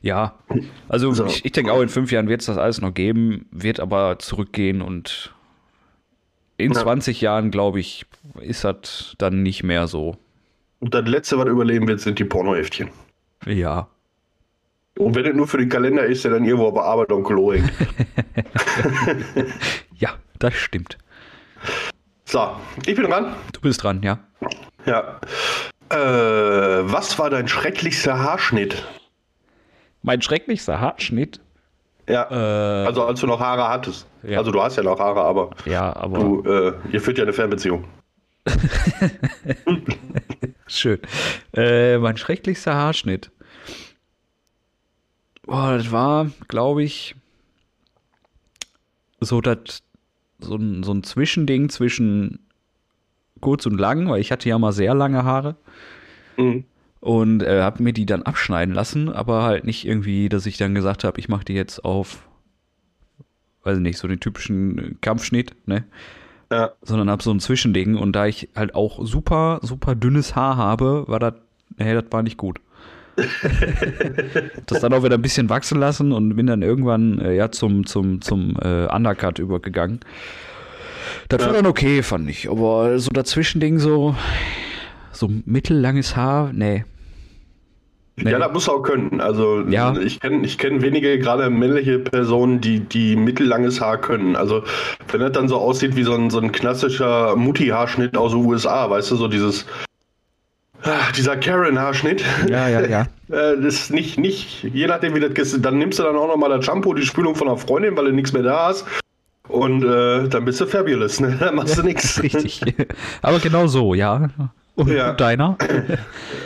Ja, 0.02 0.34
also 0.90 1.12
So. 1.14 1.26
ich, 1.26 1.46
ich 1.46 1.52
denke 1.54 1.72
auch 1.72 1.82
in 1.82 1.88
fünf 1.90 2.12
Jahren 2.12 2.28
wird 2.28 2.42
es 2.42 2.48
das 2.48 2.58
alles 2.58 2.82
noch 2.82 2.94
geben, 2.94 3.46
wird 3.52 3.80
aber 3.80 4.20
zurückgehen 4.20 4.82
und 4.82 5.34
in 6.58 6.74
Ja. 6.74 6.82
20 6.82 7.22
Jahren, 7.22 7.52
glaube 7.52 7.80
ich, 7.80 8.06
ist 8.42 8.64
das 8.64 9.16
dann 9.18 9.42
nicht 9.44 9.64
mehr 9.64 9.88
so. 9.88 10.18
Und 10.84 10.94
das 10.94 11.08
Letzte, 11.08 11.38
was 11.38 11.48
überleben 11.48 11.88
wird, 11.88 12.02
sind 12.02 12.20
die 12.20 12.26
Pornoheftchen. 12.26 12.90
Ja. 13.46 13.88
Und 14.98 15.16
wenn 15.16 15.26
es 15.26 15.34
nur 15.34 15.48
für 15.48 15.58
den 15.58 15.70
Kalender 15.70 16.04
ist, 16.04 16.26
der 16.26 16.32
dann 16.32 16.44
irgendwo 16.44 16.68
auf 16.68 16.74
der 16.74 16.84
Arbeit 16.84 17.14
und 17.14 17.24
Klo 17.24 17.54
hängt. 17.54 17.72
Ja, 19.96 20.10
das 20.40 20.54
stimmt. 20.56 20.98
So, 22.26 22.50
ich 22.86 22.96
bin 22.96 23.06
dran. 23.06 23.34
Du 23.54 23.62
bist 23.62 23.82
dran, 23.82 24.04
ja. 24.04 24.20
Ja. 24.86 25.22
Äh, 25.90 26.92
was 26.92 27.18
war 27.18 27.30
dein 27.30 27.48
schrecklichster 27.48 28.20
Haarschnitt? 28.20 28.86
Mein 30.02 30.22
schrecklichster 30.22 30.82
Haarschnitt. 30.82 31.40
Ja. 32.10 32.30
Äh, 32.30 32.88
also 32.88 33.06
als 33.06 33.22
du 33.22 33.28
noch 33.28 33.40
Haare 33.40 33.70
hattest. 33.70 34.06
Ja. 34.24 34.40
Also 34.40 34.52
du 34.52 34.62
hast 34.62 34.76
ja 34.76 34.84
noch 34.84 35.00
Haare, 35.00 35.22
aber 35.22 35.52
ja, 35.64 35.96
aber 35.96 36.20
du, 36.20 36.44
äh, 36.44 36.74
ihr 36.92 37.00
führt 37.00 37.20
ja 37.20 37.24
eine 37.24 37.32
Fernbeziehung. 37.32 37.86
schön. 40.80 41.00
Äh, 41.54 41.98
mein 41.98 42.18
schrecklichster 42.18 42.74
Haarschnitt. 42.76 43.32
Boah, 45.46 45.78
das 45.78 45.92
war, 45.92 46.32
glaube 46.48 46.84
ich, 46.84 47.16
so 49.20 49.42
das, 49.42 49.84
so 50.40 50.56
ein, 50.56 50.84
so 50.84 50.94
ein 50.94 51.04
Zwischending 51.04 51.70
zwischen 51.70 52.40
kurz 53.42 53.66
und 53.66 53.78
lang, 53.78 54.10
weil 54.10 54.22
ich 54.22 54.32
hatte 54.32 54.48
ja 54.50 54.58
mal 54.58 54.72
sehr 54.72 54.94
lange 54.94 55.24
Haare 55.24 55.56
Mhm. 56.38 56.64
und 57.02 57.44
äh, 57.44 57.62
habe 57.62 57.84
mir 57.84 57.94
die 57.94 58.06
dann 58.06 58.24
abschneiden 58.24 58.74
lassen, 58.74 59.10
aber 59.10 59.44
halt 59.44 59.66
nicht 59.66 59.86
irgendwie, 59.86 60.30
dass 60.30 60.46
ich 60.46 60.58
dann 60.58 60.74
gesagt 60.74 61.04
habe, 61.04 61.20
ich 61.20 61.28
mache 61.30 61.46
die 61.46 61.54
jetzt 61.54 61.84
auf, 61.86 62.28
weiß 63.64 63.78
nicht, 63.80 63.98
so 64.00 64.08
den 64.08 64.20
typischen 64.22 64.98
Kampfschnitt, 65.02 65.56
ne? 65.68 65.84
Ja. 66.54 66.72
sondern 66.84 67.10
hab 67.10 67.22
so 67.24 67.32
ein 67.32 67.40
Zwischending 67.40 67.96
und 67.96 68.14
da 68.14 68.28
ich 68.28 68.50
halt 68.56 68.76
auch 68.76 69.04
super, 69.06 69.60
super 69.64 69.96
dünnes 69.96 70.36
Haar 70.36 70.58
habe, 70.58 71.06
war 71.08 71.20
das, 71.20 71.34
nee, 71.78 71.94
das 71.94 72.06
war 72.12 72.22
nicht 72.24 72.38
gut. 72.38 72.60
das 74.66 74.80
dann 74.82 74.94
auch 74.94 75.04
wieder 75.04 75.16
ein 75.16 75.22
bisschen 75.22 75.50
wachsen 75.50 75.80
lassen 75.80 76.12
und 76.12 76.36
bin 76.36 76.48
dann 76.48 76.62
irgendwann 76.62 77.20
äh, 77.20 77.36
ja 77.36 77.52
zum, 77.52 77.86
zum, 77.86 78.22
zum 78.22 78.58
äh, 78.62 78.86
Undercut 78.88 79.40
übergegangen. 79.40 80.00
Das 81.30 81.42
war 81.42 81.50
Ja. 81.50 81.54
dann 81.62 81.66
okay, 81.68 82.02
fand 82.04 82.30
ich. 82.30 82.50
Aber 82.50 82.98
so 83.00 83.10
dazwischending 83.12 83.80
so, 83.80 84.16
so 85.12 85.30
mittellanges 85.46 86.16
Haar, 86.16 86.52
nee. 86.54 86.86
Nee. 88.16 88.32
Ja, 88.32 88.40
das 88.40 88.54
muss 88.54 88.70
auch 88.70 88.84
können. 88.84 89.20
Also 89.22 89.62
Ja. 89.68 89.96
ich 89.98 90.20
kenne 90.20 90.46
ich 90.46 90.58
kenn 90.60 90.82
wenige, 90.82 91.18
gerade 91.18 91.50
männliche 91.50 91.98
Personen, 92.00 92.62
die, 92.62 92.80
die 92.80 93.16
mittellanges 93.16 93.82
Haar 93.82 93.98
können. 93.98 94.36
Also 94.36 94.64
wenn 95.12 95.20
das 95.20 95.32
dann 95.32 95.48
so 95.48 95.58
aussieht 95.58 95.96
wie 95.96 96.04
so 96.04 96.14
ein, 96.14 96.30
so 96.30 96.40
ein 96.40 96.52
klassischer 96.52 97.36
Mutti-Haarschnitt 97.36 98.16
aus 98.16 98.34
den 98.34 98.46
USA, 98.46 98.90
weißt 98.90 99.10
du, 99.12 99.16
so 99.16 99.28
dieses 99.28 99.66
ah, 100.84 101.12
dieser 101.18 101.38
Karen-Haarschnitt. 101.38 102.24
Ja, 102.50 102.68
ja, 102.68 102.82
ja. 102.88 103.08
Äh, 103.30 103.60
das 103.60 103.76
ist 103.76 103.92
nicht, 103.92 104.20
nicht, 104.20 104.64
je 104.64 104.86
nachdem 104.86 105.16
wie 105.16 105.20
das 105.20 105.32
ist, 105.32 105.66
dann 105.66 105.80
nimmst 105.80 105.98
du 105.98 106.04
dann 106.04 106.16
auch 106.16 106.28
noch 106.28 106.38
mal 106.38 106.50
das 106.50 106.66
Shampoo, 106.66 106.94
die 106.94 107.02
Spülung 107.06 107.34
von 107.34 107.48
einer 107.48 107.58
Freundin, 107.58 107.98
weil 107.98 108.06
du 108.06 108.12
nichts 108.12 108.32
mehr 108.32 108.44
da 108.44 108.68
hast. 108.68 108.86
Und 109.48 109.84
äh, 109.84 110.28
dann 110.28 110.46
bist 110.46 110.62
du 110.62 110.68
fabulous, 110.68 111.20
ne? 111.20 111.36
Dann 111.40 111.56
machst 111.56 111.78
du 111.78 111.84
nichts. 111.84 112.22
Richtig. 112.24 112.62
Aber 113.24 113.40
genau 113.40 113.66
so, 113.66 113.96
ja. 113.96 114.30
Und 114.76 114.90
Ja. 114.90 115.14
deiner? 115.14 115.58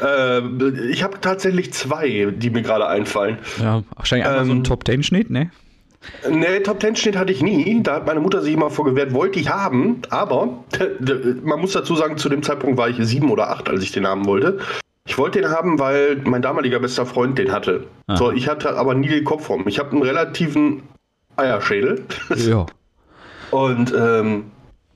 Äh, 0.04 0.42
ich 0.90 1.04
habe 1.04 1.20
tatsächlich 1.22 1.74
zwei, 1.74 2.28
die 2.36 2.50
mir 2.50 2.62
gerade 2.62 2.88
einfallen. 2.88 3.38
Ja, 3.62 3.84
wahrscheinlich 3.96 4.28
einmal 4.28 4.46
so 4.46 4.52
ein 4.52 4.58
Ähm, 4.58 4.64
Top-Ten-Schnitt, 4.64 5.30
ne? 5.30 5.52
Nee, 6.30 6.60
Top 6.60 6.80
Ten 6.80 6.96
Schnitt 6.96 7.18
hatte 7.18 7.32
ich 7.34 7.42
nie. 7.42 7.82
Da 7.84 7.96
hat 7.96 8.06
meine 8.06 8.20
Mutter 8.20 8.42
sich 8.42 8.54
immer 8.54 8.70
vorgewehrt, 8.70 9.14
wollte 9.14 9.40
ich 9.40 9.50
haben. 9.50 10.02
Aber 10.10 10.64
man 11.44 11.60
muss 11.60 11.74
dazu 11.74 11.96
sagen, 11.96 12.18
zu 12.18 12.30
dem 12.30 12.44
Zeitpunkt 12.44 12.78
war 12.78 12.90
ich 12.90 12.98
sieben 13.00 13.30
oder 13.32 13.50
acht, 13.50 13.68
als 13.70 13.82
ich 13.84 13.92
den 13.92 14.08
haben 14.08 14.26
wollte. 14.26 14.60
Ich 15.06 15.18
wollte 15.18 15.42
den 15.42 15.50
haben, 15.50 15.80
weil 15.80 16.18
mein 16.26 16.42
damaliger 16.42 16.80
bester 16.80 17.06
Freund 17.06 17.38
den 17.38 17.52
hatte. 17.52 17.86
Ah. 18.08 18.18
So, 18.18 18.32
ich 18.32 18.48
hatte 18.48 18.76
aber 18.78 18.94
nie 18.94 19.08
den 19.08 19.24
Kopfform. 19.24 19.68
Ich 19.68 19.80
habe 19.80 19.92
einen 19.92 20.04
relativen 20.04 20.84
Eierschädel. 21.36 22.04
Ja. 22.36 22.66
Und 23.52 23.94
ähm, 23.98 24.46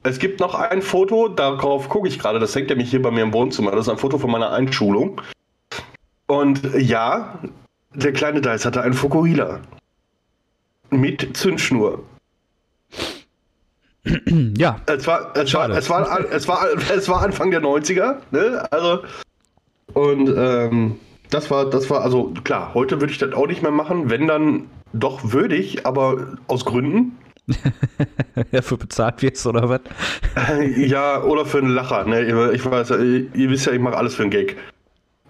es 0.04 0.20
gibt 0.20 0.40
noch 0.40 0.56
ein 0.56 0.82
Foto, 0.82 1.28
darauf 1.28 1.90
gucke 1.90 2.08
ich 2.08 2.18
gerade, 2.20 2.40
das 2.40 2.56
hängt 2.56 2.70
nämlich 2.70 2.90
hier 2.90 3.02
bei 3.02 3.12
mir 3.12 3.24
im 3.24 3.34
Wohnzimmer. 3.34 3.72
Das 3.72 3.82
ist 3.82 3.90
ein 3.90 3.98
Foto 3.98 4.18
von 4.18 4.32
meiner 4.32 4.52
Einschulung. 4.52 5.22
Und 6.28 6.62
ja, 6.76 7.40
der 7.94 8.14
kleine 8.14 8.42
Dice 8.42 8.66
hatte 8.66 8.82
einen 8.82 8.94
Fokuhila. 8.94 9.60
Mit 10.90 11.38
Zündschnur. 11.38 12.04
ja. 14.58 14.82
Es 14.88 15.06
war, 15.06 15.36
es 15.36 15.54
war, 15.54 15.70
es 15.70 15.90
war, 15.90 16.32
es 16.32 16.48
war, 16.48 16.66
es 16.96 17.08
war 17.08 17.22
Anfang 17.22 17.52
der 17.52 17.62
90er, 17.62 18.18
ne? 18.32 18.66
Also, 18.72 19.04
und 19.94 20.34
ähm, 20.36 21.00
das 21.30 21.52
war, 21.52 21.70
das 21.70 21.90
war, 21.90 22.02
also 22.02 22.34
klar, 22.44 22.74
heute 22.74 23.00
würde 23.00 23.14
ich 23.14 23.20
das 23.20 23.34
auch 23.34 23.48
nicht 23.48 23.62
mehr 23.62 23.72
machen, 23.72 24.10
wenn 24.10 24.28
dann 24.28 24.68
doch 24.94 25.32
würdig, 25.32 25.86
aber 25.86 26.38
aus 26.48 26.66
Gründen. 26.66 27.18
Dafür 28.52 28.78
bezahlt 28.78 29.22
wirst 29.22 29.46
oder 29.46 29.70
was? 29.70 29.82
ja, 30.78 31.22
oder 31.24 31.46
für 31.46 31.60
einen 31.60 31.70
Lacher, 31.70 32.06
ne? 32.06 32.52
Ich 32.54 32.66
weiß, 32.66 32.92
ihr 32.92 33.50
wisst 33.50 33.66
ja, 33.66 33.74
ich 33.74 33.80
mache 33.80 33.98
alles 33.98 34.16
für 34.16 34.24
einen 34.24 34.32
Gag. 34.32 34.58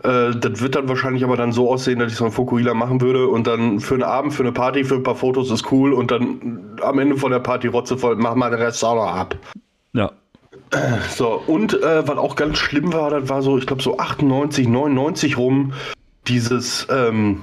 Äh, 0.03 0.31
das 0.35 0.61
wird 0.61 0.75
dann 0.75 0.89
wahrscheinlich 0.89 1.23
aber 1.23 1.37
dann 1.37 1.51
so 1.51 1.69
aussehen, 1.69 1.99
dass 1.99 2.11
ich 2.11 2.17
so 2.17 2.25
einen 2.25 2.33
Fokuhila 2.33 2.73
machen 2.73 3.01
würde 3.01 3.27
und 3.27 3.47
dann 3.47 3.79
für 3.79 3.93
einen 3.93 4.03
Abend, 4.03 4.33
für 4.33 4.43
eine 4.43 4.51
Party, 4.51 4.83
für 4.83 4.95
ein 4.95 5.03
paar 5.03 5.15
Fotos 5.15 5.51
ist 5.51 5.71
cool 5.71 5.93
und 5.93 6.11
dann 6.11 6.77
am 6.81 6.99
Ende 6.99 7.17
von 7.17 7.31
der 7.31 7.39
Party 7.39 7.67
rotze 7.67 7.97
voll, 7.97 8.15
mach 8.15 8.35
mal 8.35 8.49
den 8.49 8.59
Rest 8.59 8.81
noch 8.81 9.05
ab. 9.05 9.35
Ja. 9.93 10.11
So, 11.09 11.41
und 11.47 11.81
äh, 11.81 12.07
was 12.07 12.17
auch 12.17 12.35
ganz 12.35 12.57
schlimm 12.57 12.93
war, 12.93 13.09
das 13.09 13.27
war 13.27 13.41
so, 13.41 13.57
ich 13.57 13.67
glaube 13.67 13.81
so 13.81 13.97
98, 13.97 14.67
99 14.67 15.37
rum, 15.37 15.73
dieses 16.27 16.87
ähm, 16.89 17.41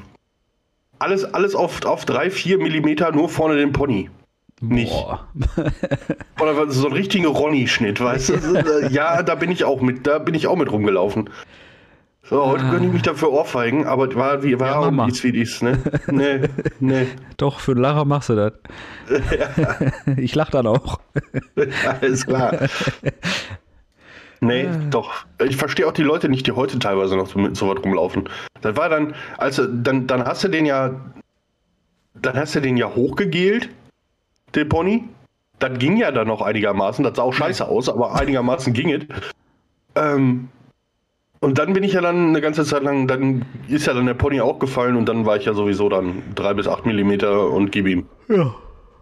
alles, 0.99 1.25
alles 1.25 1.55
auf, 1.55 1.85
auf 1.85 2.05
3, 2.05 2.31
4 2.31 2.59
Millimeter 2.59 3.13
nur 3.13 3.29
vorne 3.29 3.57
den 3.57 3.73
Pony. 3.73 4.11
Nicht. 4.61 4.93
Oder 6.41 6.71
so 6.71 6.87
ein 6.87 6.93
richtiger 6.93 7.29
Ronny-Schnitt, 7.29 8.01
weißt 8.01 8.29
du? 8.31 8.89
ja, 8.91 9.23
da 9.23 9.35
bin 9.35 9.51
ich 9.51 9.65
auch 9.65 9.81
mit, 9.81 10.07
da 10.07 10.19
bin 10.19 10.35
ich 10.35 10.47
auch 10.47 10.57
mit 10.57 10.71
rumgelaufen. 10.71 11.31
So, 12.29 12.45
heute 12.45 12.65
ah. 12.65 12.71
könnte 12.71 12.87
ich 12.87 12.93
mich 12.93 13.03
dafür 13.03 13.33
ohrfeigen, 13.33 13.87
aber 13.87 14.15
war 14.15 14.43
wie 14.43 14.61
war 14.61 14.69
ja, 14.69 14.79
auch 14.81 14.91
nichts 14.91 15.25
wie 15.25 15.33
dies, 15.33 15.63
ne? 15.63 15.79
Nee, 16.09 16.41
nee. 16.79 17.07
Doch, 17.39 17.59
für 17.59 17.73
einen 17.73 17.81
Lacher 17.81 18.05
machst 18.05 18.29
du 18.29 18.35
das. 18.35 18.53
Ja. 19.09 19.77
Ich 20.19 20.35
lach 20.35 20.51
dann 20.51 20.67
auch. 20.67 21.01
Ist 22.03 22.27
klar. 22.27 22.69
Nee, 24.41 24.67
ah. 24.67 24.77
doch. 24.91 25.25
Ich 25.43 25.57
verstehe 25.57 25.87
auch 25.87 25.93
die 25.93 26.03
Leute 26.03 26.29
nicht, 26.29 26.47
die 26.47 26.53
heute 26.53 26.79
teilweise 26.79 27.17
noch 27.17 27.29
so 27.29 27.39
mit 27.39 27.57
so 27.57 27.69
was 27.69 27.83
rumlaufen. 27.83 28.29
Das 28.61 28.77
war 28.77 28.91
dann, 28.91 29.15
also 29.39 29.67
dann, 29.67 30.07
dann 30.07 30.25
hast 30.25 30.45
du 30.45 30.49
den 30.49 30.67
ja, 30.67 31.01
dann 32.15 32.37
hast 32.37 32.55
du 32.55 32.61
den 32.61 32.77
ja 32.77 32.95
hochgegelt, 32.95 33.71
den 34.55 34.69
Pony. 34.69 35.05
Das 35.59 35.79
ging 35.79 35.97
ja 35.97 36.11
dann 36.13 36.29
noch 36.29 36.43
einigermaßen. 36.43 37.03
Das 37.05 37.17
sah 37.17 37.23
auch 37.23 37.33
scheiße 37.33 37.67
aus, 37.67 37.89
aber 37.89 38.15
einigermaßen 38.15 38.73
ging 38.73 38.93
es. 38.93 39.05
Ähm, 39.95 40.49
und 41.41 41.59
dann 41.59 41.73
bin 41.73 41.85
ich 41.85 41.93
ja 41.93 42.01
dann 42.01 42.29
eine 42.29 42.41
ganze 42.41 42.65
Zeit 42.65 42.83
lang, 42.83 43.07
dann 43.07 43.45
ist 43.69 43.87
ja 43.87 43.95
dann 43.95 44.07
der 44.07 44.15
Pony 44.15 44.41
auch 44.41 44.59
gefallen 44.59 44.97
und 44.97 45.09
dann 45.09 45.25
war 45.25 45.37
ich 45.37 45.45
ja 45.45 45.55
sowieso 45.55 45.89
dann 45.89 46.23
3 46.35 46.55
bis 46.55 46.67
8 46.67 46.85
Millimeter 46.87 47.49
und 47.51 47.71
gib 47.71 47.87
ihm. 47.87 48.07
Ja. 48.29 48.55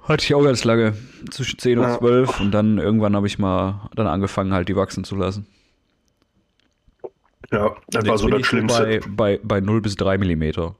Hatte 0.02 0.24
ich 0.24 0.34
auch 0.34 0.44
ganz 0.44 0.62
lange, 0.64 0.94
zwischen 1.30 1.58
10 1.58 1.78
und 1.78 1.98
12 1.98 2.40
und 2.40 2.52
dann 2.52 2.78
irgendwann 2.78 3.16
habe 3.16 3.26
ich 3.26 3.38
mal 3.38 3.88
dann 3.96 4.06
angefangen 4.06 4.52
halt 4.52 4.68
die 4.68 4.76
wachsen 4.76 5.02
zu 5.02 5.16
lassen. 5.16 5.46
Ja, 7.52 7.76
das 7.88 8.02
Jetzt 8.02 8.08
war 8.08 8.18
so 8.18 8.28
das 8.28 8.46
Schlimmste. 8.46 9.00
Bei, 9.16 9.38
bei, 9.38 9.40
bei 9.42 9.60
0 9.60 9.80
bis 9.80 9.94
3 9.96 10.18
Millimeter. 10.18 10.74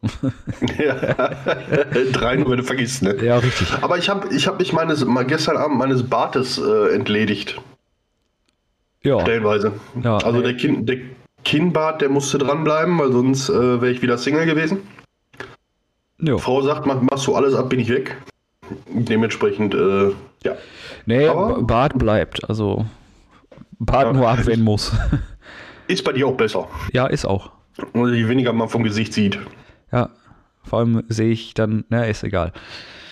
ja, 0.78 0.94
3 2.12 2.37
nur, 2.37 2.50
wenn 2.50 2.58
du 2.58 2.64
vergisst, 2.64 3.02
ne? 3.02 3.16
Ja, 3.23 3.38
richtig. 3.38 3.73
Aber 3.82 3.99
ich 3.99 4.08
habe 4.08 4.35
ich 4.35 4.46
hab 4.49 4.58
mich 4.58 4.73
meines, 4.73 5.04
mal 5.04 5.25
gestern 5.25 5.56
Abend 5.56 5.78
meines 5.78 6.02
Bartes 6.02 6.58
äh, 6.58 6.94
entledigt. 6.94 7.61
Ja. 9.02 9.20
Stellenweise. 9.20 9.73
Ja, 10.02 10.16
also 10.16 10.42
der, 10.42 10.54
kind, 10.54 10.88
der 10.88 10.99
Kinnbart, 11.44 12.00
der 12.00 12.08
musste 12.08 12.38
dranbleiben, 12.38 12.99
weil 12.99 13.12
sonst 13.12 13.49
äh, 13.49 13.80
wäre 13.80 13.90
ich 13.90 14.02
wieder 14.02 14.18
Single 14.18 14.46
gewesen. 14.46 14.78
Jo. 16.18 16.38
Frau 16.38 16.62
sagt, 16.62 16.87
mach, 16.87 17.00
machst 17.00 17.26
du 17.26 17.37
alles 17.37 17.54
ab, 17.54 17.68
bin 17.68 17.78
ich 17.78 17.88
weg. 17.88 18.16
Dementsprechend, 18.88 19.75
äh, 19.75 20.08
ja. 20.42 20.56
Nee, 21.04 21.28
Aber, 21.28 21.62
Bart 21.62 21.96
bleibt. 21.96 22.49
Also 22.49 22.85
Bart 23.78 24.06
ja. 24.06 24.12
nur 24.12 24.28
ab, 24.28 24.40
wenn 24.44 24.62
muss. 24.62 24.92
Ist 25.88 26.05
bei 26.05 26.12
dir 26.12 26.26
auch 26.26 26.37
besser. 26.37 26.69
Ja, 26.93 27.07
ist 27.07 27.25
auch. 27.25 27.50
Und 27.93 28.14
je 28.14 28.28
weniger 28.28 28.52
man 28.52 28.69
vom 28.69 28.83
Gesicht 28.83 29.12
sieht. 29.12 29.38
Ja, 29.93 30.11
vor 30.62 30.81
allem 30.81 31.05
sehe 31.09 31.31
ich 31.31 31.55
dann, 31.55 31.85
na, 31.88 32.05
ist 32.05 32.25
egal. 32.25 32.52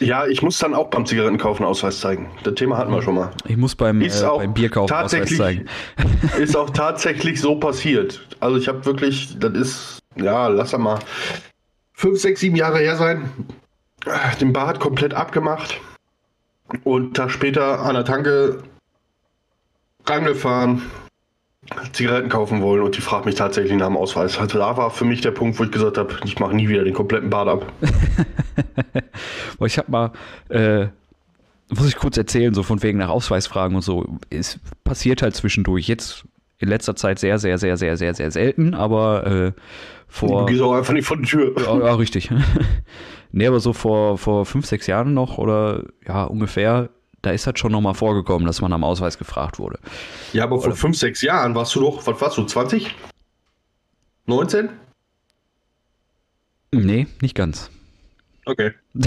Ja, 0.00 0.26
ich 0.26 0.42
muss 0.42 0.58
dann 0.58 0.74
auch 0.74 0.90
beim 0.90 1.06
Zigarettenkaufen 1.06 1.64
Ausweis 1.64 2.00
zeigen. 2.00 2.30
Das 2.42 2.54
Thema 2.54 2.76
hatten 2.76 2.92
wir 2.92 3.00
schon 3.00 3.14
mal. 3.14 3.30
Ich 3.46 3.56
muss 3.56 3.76
beim, 3.76 4.02
äh, 4.02 4.10
beim 4.22 4.52
Bierkauf 4.52 4.90
Ausweis 4.90 5.36
zeigen. 5.36 5.66
Ist 6.38 6.56
auch 6.56 6.70
tatsächlich 6.70 7.40
so 7.40 7.56
passiert. 7.56 8.26
Also 8.40 8.56
ich 8.56 8.66
habe 8.66 8.84
wirklich, 8.84 9.38
das 9.38 9.52
ist, 9.52 9.98
ja, 10.16 10.48
lass 10.48 10.76
mal 10.76 10.98
fünf, 11.92 12.20
sechs, 12.20 12.40
sieben 12.40 12.56
Jahre 12.56 12.80
her 12.80 12.96
sein. 12.96 13.30
Den 14.40 14.52
Bart 14.52 14.80
komplett 14.80 15.14
abgemacht. 15.14 15.80
Und 16.82 17.16
Tag 17.16 17.30
später 17.30 17.80
an 17.80 17.94
der 17.94 18.04
Tanke 18.04 18.62
rangefahren, 20.06 20.82
Zigaretten 21.92 22.28
kaufen 22.28 22.62
wollen 22.62 22.82
und 22.82 22.96
die 22.96 23.00
fragt 23.00 23.26
mich 23.26 23.34
tatsächlich 23.34 23.76
nach 23.76 23.86
dem 23.86 23.96
Ausweis. 23.96 24.38
Also 24.38 24.58
da 24.58 24.76
war 24.76 24.90
für 24.90 25.04
mich 25.04 25.20
der 25.20 25.30
Punkt, 25.30 25.58
wo 25.58 25.64
ich 25.64 25.70
gesagt 25.70 25.98
habe, 25.98 26.14
ich 26.24 26.38
mache 26.38 26.54
nie 26.54 26.68
wieder 26.68 26.84
den 26.84 26.94
kompletten 26.94 27.30
Bart 27.30 27.48
ab. 27.48 27.72
ich 29.64 29.78
habe 29.78 29.90
mal, 29.90 30.12
äh, 30.48 30.86
muss 31.70 31.88
ich 31.88 31.96
kurz 31.96 32.16
erzählen, 32.16 32.52
so 32.54 32.62
von 32.62 32.82
wegen 32.82 32.98
nach 32.98 33.08
Ausweisfragen 33.08 33.76
und 33.76 33.82
so. 33.82 34.06
Es 34.30 34.60
passiert 34.84 35.22
halt 35.22 35.34
zwischendurch. 35.34 35.88
Jetzt 35.88 36.24
in 36.58 36.68
letzter 36.68 36.96
Zeit 36.96 37.18
sehr, 37.18 37.38
sehr, 37.38 37.58
sehr, 37.58 37.76
sehr, 37.76 37.96
sehr, 37.96 38.14
sehr 38.14 38.30
selten, 38.30 38.74
aber 38.74 39.26
äh, 39.26 39.52
vor. 40.08 40.46
Du 40.46 40.52
gehst 40.52 40.62
auch 40.62 40.74
einfach 40.74 40.92
nicht 40.92 41.06
vor 41.06 41.16
die 41.16 41.24
Tür. 41.24 41.54
Ja, 41.58 41.78
ja 41.78 41.94
richtig. 41.96 42.30
nee, 43.32 43.46
aber 43.46 43.60
so 43.60 43.72
vor, 43.72 44.18
vor 44.18 44.46
fünf, 44.46 44.66
sechs 44.66 44.86
Jahren 44.86 45.14
noch 45.14 45.38
oder 45.38 45.84
ja, 46.06 46.24
ungefähr 46.24 46.90
da 47.24 47.30
ist 47.30 47.46
das 47.46 47.58
schon 47.58 47.72
nochmal 47.72 47.94
vorgekommen, 47.94 48.46
dass 48.46 48.60
man 48.60 48.72
am 48.72 48.84
Ausweis 48.84 49.18
gefragt 49.18 49.58
wurde. 49.58 49.78
Ja, 50.32 50.44
aber 50.44 50.56
vor 50.56 50.66
Oder 50.66 50.76
fünf, 50.76 50.96
sechs 50.96 51.22
Jahren 51.22 51.54
warst 51.54 51.74
du 51.74 51.80
doch, 51.80 52.06
was 52.06 52.20
warst 52.20 52.38
du, 52.38 52.44
20? 52.44 52.94
19? 54.26 54.68
Nee, 56.72 57.06
nicht 57.20 57.34
ganz. 57.34 57.70
Okay. 58.46 58.72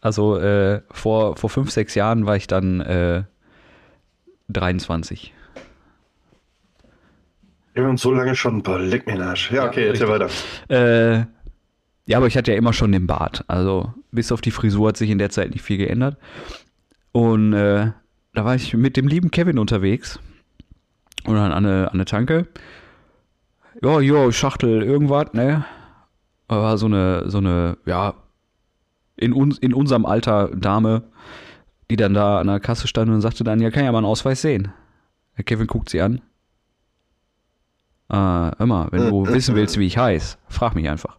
also 0.00 0.38
äh, 0.38 0.82
vor, 0.90 1.36
vor 1.36 1.50
fünf, 1.50 1.70
sechs 1.70 1.94
Jahren 1.94 2.26
war 2.26 2.36
ich 2.36 2.46
dann 2.46 2.80
äh, 2.80 3.24
23. 4.48 5.32
Wir 7.74 7.84
haben 7.84 7.90
uns 7.90 8.02
so 8.02 8.12
lange 8.12 8.34
schon, 8.34 8.62
leck 8.64 9.06
mir 9.06 9.24
Arsch. 9.24 9.52
Ja, 9.52 9.66
okay, 9.66 9.82
ja, 9.82 9.92
erzähl 9.92 10.08
weiter. 10.08 10.28
Äh, 10.68 11.26
ja, 12.08 12.16
aber 12.16 12.26
ich 12.26 12.38
hatte 12.38 12.52
ja 12.52 12.56
immer 12.56 12.72
schon 12.72 12.90
den 12.90 13.06
Bart. 13.06 13.44
Also 13.48 13.92
bis 14.12 14.32
auf 14.32 14.40
die 14.40 14.50
Frisur 14.50 14.88
hat 14.88 14.96
sich 14.96 15.10
in 15.10 15.18
der 15.18 15.28
Zeit 15.28 15.50
nicht 15.50 15.60
viel 15.60 15.76
geändert. 15.76 16.16
Und 17.12 17.52
äh, 17.52 17.92
da 18.32 18.44
war 18.46 18.54
ich 18.54 18.72
mit 18.72 18.96
dem 18.96 19.06
lieben 19.06 19.30
Kevin 19.30 19.58
unterwegs. 19.58 20.18
Und 21.26 21.34
dann 21.34 21.52
an 21.52 21.66
eine, 21.66 21.88
an 21.88 21.94
eine 21.94 22.06
Tanke. 22.06 22.48
Ja, 23.82 24.00
jo, 24.00 24.32
Schachtel, 24.32 24.82
irgendwas, 24.82 25.34
ne? 25.34 25.66
War 26.48 26.78
so 26.78 26.86
eine, 26.86 27.28
so 27.28 27.38
eine, 27.38 27.76
ja, 27.84 28.14
in, 29.16 29.34
uns, 29.34 29.58
in 29.58 29.74
unserem 29.74 30.06
Alter 30.06 30.48
Dame, 30.56 31.02
die 31.90 31.96
dann 31.96 32.14
da 32.14 32.40
an 32.40 32.46
der 32.46 32.58
Kasse 32.58 32.88
stand 32.88 33.10
und 33.10 33.20
sagte 33.20 33.44
dann, 33.44 33.60
ja, 33.60 33.70
kann 33.70 33.84
ja 33.84 33.92
mal 33.92 33.98
einen 33.98 34.06
Ausweis 34.06 34.40
sehen. 34.40 34.72
Der 35.36 35.44
Kevin 35.44 35.66
guckt 35.66 35.90
sie 35.90 36.00
an. 36.00 36.22
Äh, 38.10 38.62
immer, 38.62 38.88
wenn 38.92 39.10
du 39.10 39.26
wissen 39.26 39.54
willst, 39.54 39.78
wie 39.78 39.86
ich 39.86 39.98
heiße, 39.98 40.38
frag 40.48 40.74
mich 40.74 40.88
einfach. 40.88 41.18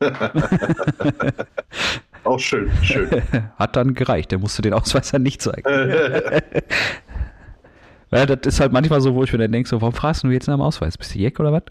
Auch 2.24 2.38
schön, 2.38 2.70
schön. 2.82 3.10
Hat 3.58 3.76
dann 3.76 3.94
gereicht, 3.94 4.30
der 4.30 4.38
musste 4.38 4.62
den 4.62 4.72
Ausweis 4.72 5.10
dann 5.10 5.22
nicht 5.22 5.42
zeigen. 5.42 5.62
ja, 8.10 8.26
das 8.26 8.54
ist 8.54 8.60
halt 8.60 8.72
manchmal 8.72 9.00
so, 9.00 9.14
wo 9.14 9.24
ich 9.24 9.32
mir 9.32 9.38
dann 9.38 9.52
denke, 9.52 9.68
so, 9.68 9.80
warum 9.80 9.94
fragst 9.94 10.24
du 10.24 10.28
jetzt 10.28 10.46
nach 10.46 10.56
dem 10.56 10.62
Ausweis? 10.62 10.98
Bist 10.98 11.14
du 11.14 11.18
Jeck 11.18 11.40
oder 11.40 11.52
was? 11.52 11.62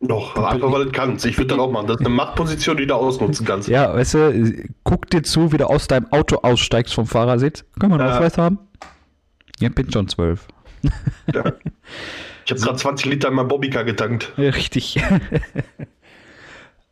Doch, 0.00 0.36
einfach 0.36 0.70
weil 0.70 0.84
du 0.84 0.92
kannst. 0.92 1.26
Ich 1.26 1.36
würde 1.38 1.48
dann 1.48 1.60
auch 1.60 1.72
machen. 1.72 1.88
Das 1.88 1.96
ist 1.96 2.06
eine 2.06 2.14
Machtposition, 2.14 2.76
die 2.76 2.86
du 2.86 2.94
ausnutzen 2.94 3.44
kannst. 3.44 3.68
Ja, 3.68 3.92
weißt 3.92 4.14
du, 4.14 4.68
guck 4.84 5.10
dir 5.10 5.22
zu, 5.22 5.50
wie 5.50 5.56
du 5.56 5.68
aus 5.68 5.88
deinem 5.88 6.06
Auto 6.12 6.36
aussteigst 6.36 6.94
vom 6.94 7.06
Fahrersitz. 7.06 7.64
Können 7.80 7.92
wir 7.92 8.00
einen 8.00 8.08
ja. 8.08 8.14
Ausweis 8.14 8.38
haben? 8.38 8.60
Ja, 9.58 9.68
bin 9.70 9.90
schon 9.90 10.08
zwölf. 10.08 10.46
Ja. 11.34 11.52
Ich 12.44 12.52
habe 12.52 12.60
gerade 12.60 12.76
20 12.76 13.06
Liter 13.06 13.28
in 13.28 13.34
mein 13.34 13.48
Bobbycar 13.48 13.84
getankt. 13.84 14.32
Richtig. 14.38 15.00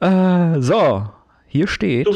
Äh, 0.01 0.61
so, 0.61 1.09
hier 1.47 1.67
steht. 1.69 2.09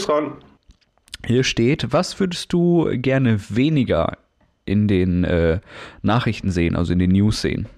Hier 1.27 1.45
steht, 1.45 1.93
was 1.93 2.19
würdest 2.19 2.53
du 2.53 2.89
gerne 2.93 3.39
weniger 3.49 4.19
in 4.65 4.89
den 4.89 5.25
äh, 5.25 5.61
Nachrichten 6.03 6.51
sehen, 6.51 6.77
also 6.77 6.93
in 6.93 6.99
den 6.99 7.13
News 7.13 7.41
sehen? 7.41 7.69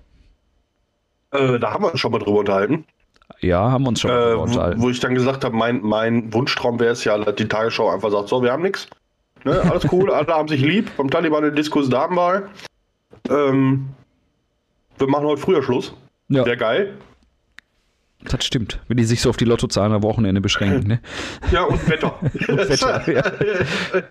Äh, 1.33 1.59
da 1.59 1.73
haben 1.73 1.85
wir 1.85 1.93
uns 1.93 2.01
schon 2.01 2.13
mal 2.13 2.19
drüber 2.19 2.41
unterhalten. 2.41 2.85
Ja, 3.41 3.71
haben 3.71 3.85
wir 3.85 3.89
uns 3.89 4.01
schon 4.01 4.11
mal 4.11 4.31
drüber 4.31 4.35
äh, 4.35 4.43
unterhalten. 4.43 4.81
Wo, 4.81 4.85
wo, 4.85 4.91
ich 4.91 5.01
dann 5.01 5.15
gesagt 5.15 5.45
habe, 5.45 5.57
mein, 5.57 5.81
mein 5.83 6.33
Wunschtraum 6.33 6.79
wäre 6.79 6.93
es 6.93 7.05
ja, 7.05 7.17
dass 7.19 7.35
die 7.37 7.49
Tagesschau 7.49 7.91
einfach 7.91 8.11
sagt: 8.11 8.29
So, 8.29 8.43
wir 8.43 8.53
haben 8.53 8.63
nichts. 8.63 8.89
Ne, 9.45 9.61
alles 9.61 9.91
cool, 9.91 10.11
alle 10.13 10.27
haben 10.29 10.49
sich 10.49 10.61
lieb. 10.61 10.91
Vom 10.91 11.11
Taliban 11.11 11.45
eine 11.45 11.53
Damenwahl. 11.53 12.49
Ähm, 13.29 13.89
wir 14.99 15.09
machen 15.09 15.27
heute 15.27 15.41
früher 15.41 15.63
Schluss. 15.63 15.95
Ja. 16.29 16.45
Wäre 16.45 16.57
geil. 16.57 16.95
Das 18.29 18.45
stimmt, 18.45 18.81
wenn 18.89 18.97
die 18.97 19.05
sich 19.05 19.21
so 19.21 19.31
auf 19.31 19.37
die 19.37 19.45
Lottozahlen 19.45 19.93
am 19.93 20.03
Wochenende 20.03 20.41
beschränken. 20.41 20.87
Ne? 20.87 21.01
Ja, 21.51 21.65
und 21.65 21.89
Wetter. 21.89 22.15
Wetter, 22.33 23.13
ja. 23.13 24.03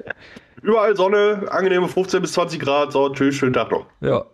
Überall 0.61 0.95
Sonne, 0.95 1.45
angenehme 1.49 1.87
15 1.87 2.21
bis 2.21 2.33
20 2.33 2.59
Grad, 2.59 2.91
so, 2.91 3.09
tschüss, 3.09 3.35
schönen 3.35 3.53
Tag 3.53 3.71
noch. 3.71 3.85
ja. 4.01 4.25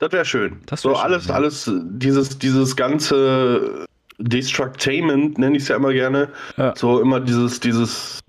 Das 0.00 0.12
wäre 0.12 0.24
schön. 0.24 0.60
Das 0.66 0.84
wär 0.84 0.90
so 0.90 0.96
schön, 0.96 1.04
alles, 1.04 1.28
ja. 1.28 1.34
alles, 1.34 1.70
dieses, 1.72 2.38
dieses 2.38 2.76
ganze 2.76 3.86
Destructainment, 4.18 5.38
nenne 5.38 5.56
ich 5.56 5.62
es 5.62 5.68
ja 5.68 5.76
immer 5.76 5.92
gerne. 5.92 6.28
Ja. 6.56 6.74
So 6.76 7.00
immer 7.00 7.20
dieses, 7.20 7.60
dieses 7.60 8.20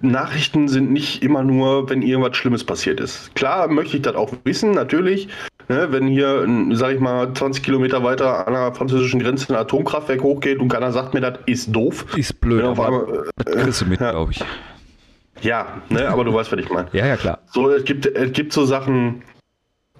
Nachrichten 0.00 0.68
sind 0.68 0.92
nicht 0.92 1.22
immer 1.22 1.42
nur, 1.42 1.90
wenn 1.90 2.02
irgendwas 2.02 2.36
Schlimmes 2.36 2.64
passiert 2.64 3.00
ist. 3.00 3.34
Klar 3.34 3.68
möchte 3.68 3.96
ich 3.96 4.02
das 4.02 4.14
auch 4.14 4.32
wissen, 4.44 4.70
natürlich. 4.70 5.28
Ne, 5.70 5.92
wenn 5.92 6.08
hier, 6.08 6.48
sag 6.72 6.94
ich 6.94 6.98
mal, 6.98 7.32
20 7.32 7.62
Kilometer 7.62 8.02
weiter 8.02 8.48
an 8.48 8.54
der 8.54 8.74
französischen 8.74 9.20
Grenze 9.20 9.54
ein 9.54 9.56
Atomkraftwerk 9.56 10.20
hochgeht 10.20 10.58
und 10.58 10.68
keiner 10.68 10.90
sagt 10.90 11.14
mir, 11.14 11.20
das 11.20 11.38
ist 11.46 11.70
doof. 11.70 12.06
Ist 12.16 12.40
blöd, 12.40 12.64
auf 12.64 12.80
einmal, 12.80 13.30
das 13.36 13.54
kriegst 13.54 13.80
du 13.82 13.86
mit, 13.86 14.00
ja. 14.00 14.10
glaube 14.10 14.32
ich. 14.32 14.42
ja, 15.42 15.80
ne, 15.88 16.08
aber 16.08 16.24
du 16.24 16.34
weißt, 16.34 16.50
was 16.50 16.58
ich 16.58 16.70
meine. 16.70 16.88
Ja, 16.92 17.06
ja, 17.06 17.16
klar. 17.16 17.38
So, 17.52 17.70
es 17.70 17.84
gibt, 17.84 18.04
es 18.04 18.32
gibt 18.32 18.52
so 18.52 18.64
Sachen, 18.64 19.22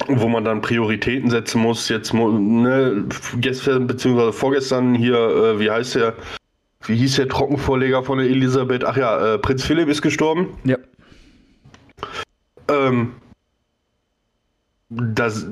wo 0.09 0.27
man 0.27 0.45
dann 0.45 0.61
Prioritäten 0.61 1.31
setzen 1.31 1.63
muss. 1.63 1.89
Jetzt, 1.89 2.13
ne, 2.13 3.05
gestern 3.37 3.87
beziehungsweise 3.87 4.33
vorgestern 4.33 4.97
hier, 4.97 5.15
äh, 5.15 5.61
wie 5.61 5.71
heißt 5.71 5.95
der? 5.95 6.15
Wie 6.85 6.97
hieß 6.97 7.15
der 7.15 7.29
Trockenvorleger 7.29 8.03
von 8.03 8.19
der 8.19 8.27
Elisabeth? 8.27 8.85
Ach 8.85 8.97
ja, 8.97 9.35
äh, 9.35 9.39
Prinz 9.39 9.63
Philipp 9.63 9.89
ist 9.89 10.03
gestorben. 10.03 10.49
Ja. 10.65 10.79
Ähm, 12.67 13.13
das, 14.91 15.47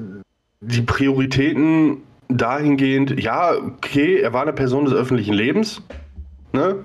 die 0.60 0.82
Prioritäten 0.82 2.02
dahingehend, 2.28 3.18
ja, 3.22 3.52
okay, 3.54 4.18
er 4.18 4.32
war 4.32 4.42
eine 4.42 4.52
Person 4.52 4.84
des 4.84 4.94
öffentlichen 4.94 5.34
Lebens. 5.34 5.82
Ne? 6.52 6.84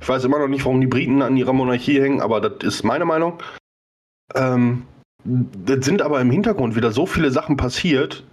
Ich 0.00 0.08
weiß 0.08 0.24
immer 0.24 0.38
noch 0.38 0.48
nicht, 0.48 0.64
warum 0.64 0.80
die 0.80 0.86
Briten 0.86 1.22
an 1.22 1.36
ihrer 1.36 1.52
Monarchie 1.52 2.00
hängen, 2.00 2.20
aber 2.20 2.40
das 2.40 2.62
ist 2.62 2.84
meine 2.84 3.04
Meinung. 3.04 3.42
Ähm, 4.34 4.84
das 5.24 5.84
sind 5.84 6.02
aber 6.02 6.20
im 6.20 6.30
Hintergrund 6.30 6.76
wieder 6.76 6.92
so 6.92 7.06
viele 7.06 7.30
Sachen 7.30 7.56
passiert, 7.56 8.24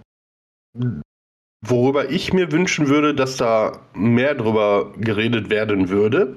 worüber 1.64 2.10
ich 2.10 2.32
mir 2.32 2.52
wünschen 2.52 2.88
würde, 2.88 3.14
dass 3.14 3.36
da 3.36 3.80
mehr 3.94 4.34
drüber 4.34 4.92
geredet 4.98 5.48
werden 5.48 5.88
würde 5.88 6.36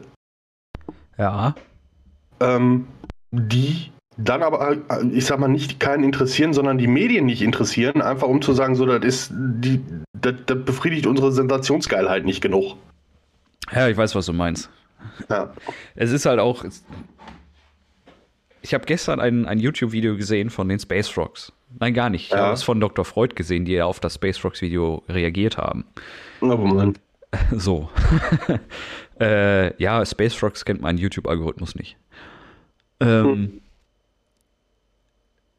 Ja. 1.17 1.55
ähm, 2.39 2.87
die 3.31 3.91
dann 4.17 4.43
aber, 4.43 4.71
äh, 4.71 4.77
ich 5.11 5.25
sag 5.25 5.39
mal, 5.39 5.47
nicht 5.47 5.79
keinen 5.79 6.03
interessieren, 6.03 6.53
sondern 6.53 6.77
die 6.77 6.87
Medien 6.87 7.25
nicht 7.25 7.41
interessieren, 7.41 8.01
einfach 8.01 8.27
um 8.27 8.41
zu 8.41 8.53
sagen, 8.53 8.75
so, 8.75 8.85
das 8.85 9.03
ist, 9.03 9.31
die, 9.33 9.81
das, 10.13 10.35
das 10.45 10.63
befriedigt 10.63 11.05
unsere 11.05 11.31
Sensationsgeilheit 11.31 12.25
nicht 12.25 12.41
genug. 12.41 12.75
Ja, 13.71 13.87
ich 13.87 13.97
weiß, 13.97 14.15
was 14.15 14.25
du 14.27 14.33
meinst. 14.33 14.69
Ja. 15.29 15.53
Es 15.95 16.11
ist 16.11 16.25
halt 16.25 16.39
auch. 16.39 16.63
Ich 18.61 18.73
habe 18.73 18.85
gestern 18.85 19.19
ein, 19.19 19.45
ein 19.45 19.59
YouTube-Video 19.59 20.15
gesehen 20.15 20.49
von 20.49 20.67
den 20.67 20.79
Space 20.79 21.07
Frogs. 21.07 21.51
Nein, 21.79 21.93
gar 21.93 22.09
nicht. 22.09 22.25
Ich 22.27 22.31
Ja. 22.31 22.37
habe 22.45 22.53
es 22.53 22.63
von 22.63 22.79
Dr. 22.79 23.05
Freud 23.05 23.35
gesehen, 23.35 23.65
die 23.65 23.73
ja 23.73 23.85
auf 23.85 23.99
das 23.99 24.15
Space 24.15 24.37
Frogs-Video 24.37 25.03
reagiert 25.09 25.57
haben. 25.57 25.85
Aber 26.41 26.57
man, 26.65 26.93
So. 27.51 27.89
äh, 29.19 29.81
ja, 29.81 30.05
Space 30.05 30.33
Frogs 30.35 30.65
kennt 30.65 30.81
meinen 30.81 30.97
YouTube-Algorithmus 30.97 31.75
nicht. 31.75 31.97
Ähm, 32.99 33.61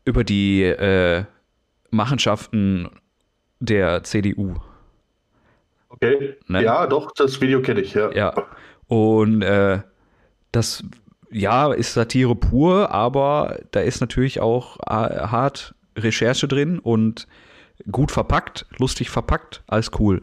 Über 0.07 0.25
die 0.25 0.63
äh, 0.63 1.25
Machenschaften 1.91 2.89
der 3.61 4.03
CDU. 4.05 4.55
okay. 5.91 6.37
Ne? 6.47 6.63
Ja, 6.63 6.87
doch, 6.87 7.13
das 7.13 7.41
Video 7.41 7.61
kenne 7.61 7.81
ich, 7.81 7.93
ja. 7.95 8.11
Ja. 8.13 8.35
Und 8.87 9.43
äh, 9.43 9.81
das, 10.53 10.85
ja, 11.31 11.73
ist 11.73 11.93
Satire 11.93 12.35
pur, 12.35 12.91
aber 12.93 13.59
da 13.73 13.81
ist 13.81 14.01
natürlich 14.01 14.41
auch 14.41 14.79
äh, 14.81 15.27
hart 15.27 15.75
Recherche 15.97 16.49
drin 16.49 16.79
und 16.79 17.27
gut 17.91 18.13
verpackt, 18.13 18.67
lustig 18.79 19.11
verpackt, 19.11 19.63
alles 19.67 19.91
cool. 19.99 20.23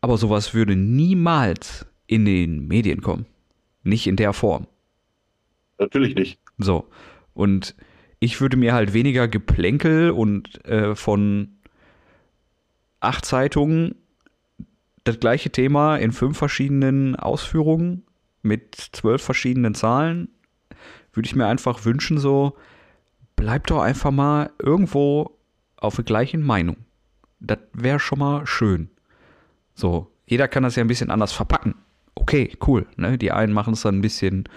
Aber 0.00 0.18
sowas 0.18 0.54
würde 0.54 0.76
niemals 0.76 1.86
in 2.06 2.24
den 2.24 2.66
Medien 2.66 3.00
kommen. 3.00 3.26
Nicht 3.82 4.06
in 4.06 4.16
der 4.16 4.32
Form. 4.32 4.66
Natürlich 5.78 6.14
nicht. 6.14 6.40
So. 6.58 6.88
Und 7.34 7.76
ich 8.18 8.40
würde 8.40 8.56
mir 8.56 8.74
halt 8.74 8.92
weniger 8.92 9.28
Geplänkel 9.28 10.10
und 10.10 10.64
äh, 10.64 10.94
von 10.94 11.56
acht 13.00 13.24
Zeitungen 13.24 13.94
das 15.04 15.20
gleiche 15.20 15.50
Thema 15.50 15.96
in 15.96 16.12
fünf 16.12 16.36
verschiedenen 16.36 17.14
Ausführungen 17.16 18.04
mit 18.42 18.74
zwölf 18.74 19.22
verschiedenen 19.22 19.74
Zahlen, 19.74 20.28
würde 21.12 21.26
ich 21.26 21.36
mir 21.36 21.46
einfach 21.46 21.84
wünschen, 21.84 22.18
so, 22.18 22.56
bleib 23.36 23.66
doch 23.66 23.80
einfach 23.80 24.10
mal 24.10 24.50
irgendwo 24.58 25.38
auf 25.76 25.96
der 25.96 26.04
gleichen 26.04 26.42
Meinung. 26.42 26.76
Das 27.38 27.58
wäre 27.72 28.00
schon 28.00 28.18
mal 28.18 28.46
schön. 28.46 28.90
So, 29.74 30.10
jeder 30.26 30.48
kann 30.48 30.62
das 30.62 30.76
ja 30.76 30.82
ein 30.82 30.88
bisschen 30.88 31.10
anders 31.10 31.32
verpacken. 31.32 31.74
Okay, 32.14 32.56
cool. 32.66 32.86
Ne? 32.96 33.18
Die 33.18 33.30
einen 33.30 33.52
machen 33.52 33.74
es 33.74 33.82
dann 33.82 33.98
ein 33.98 34.02
bisschen 34.02 34.48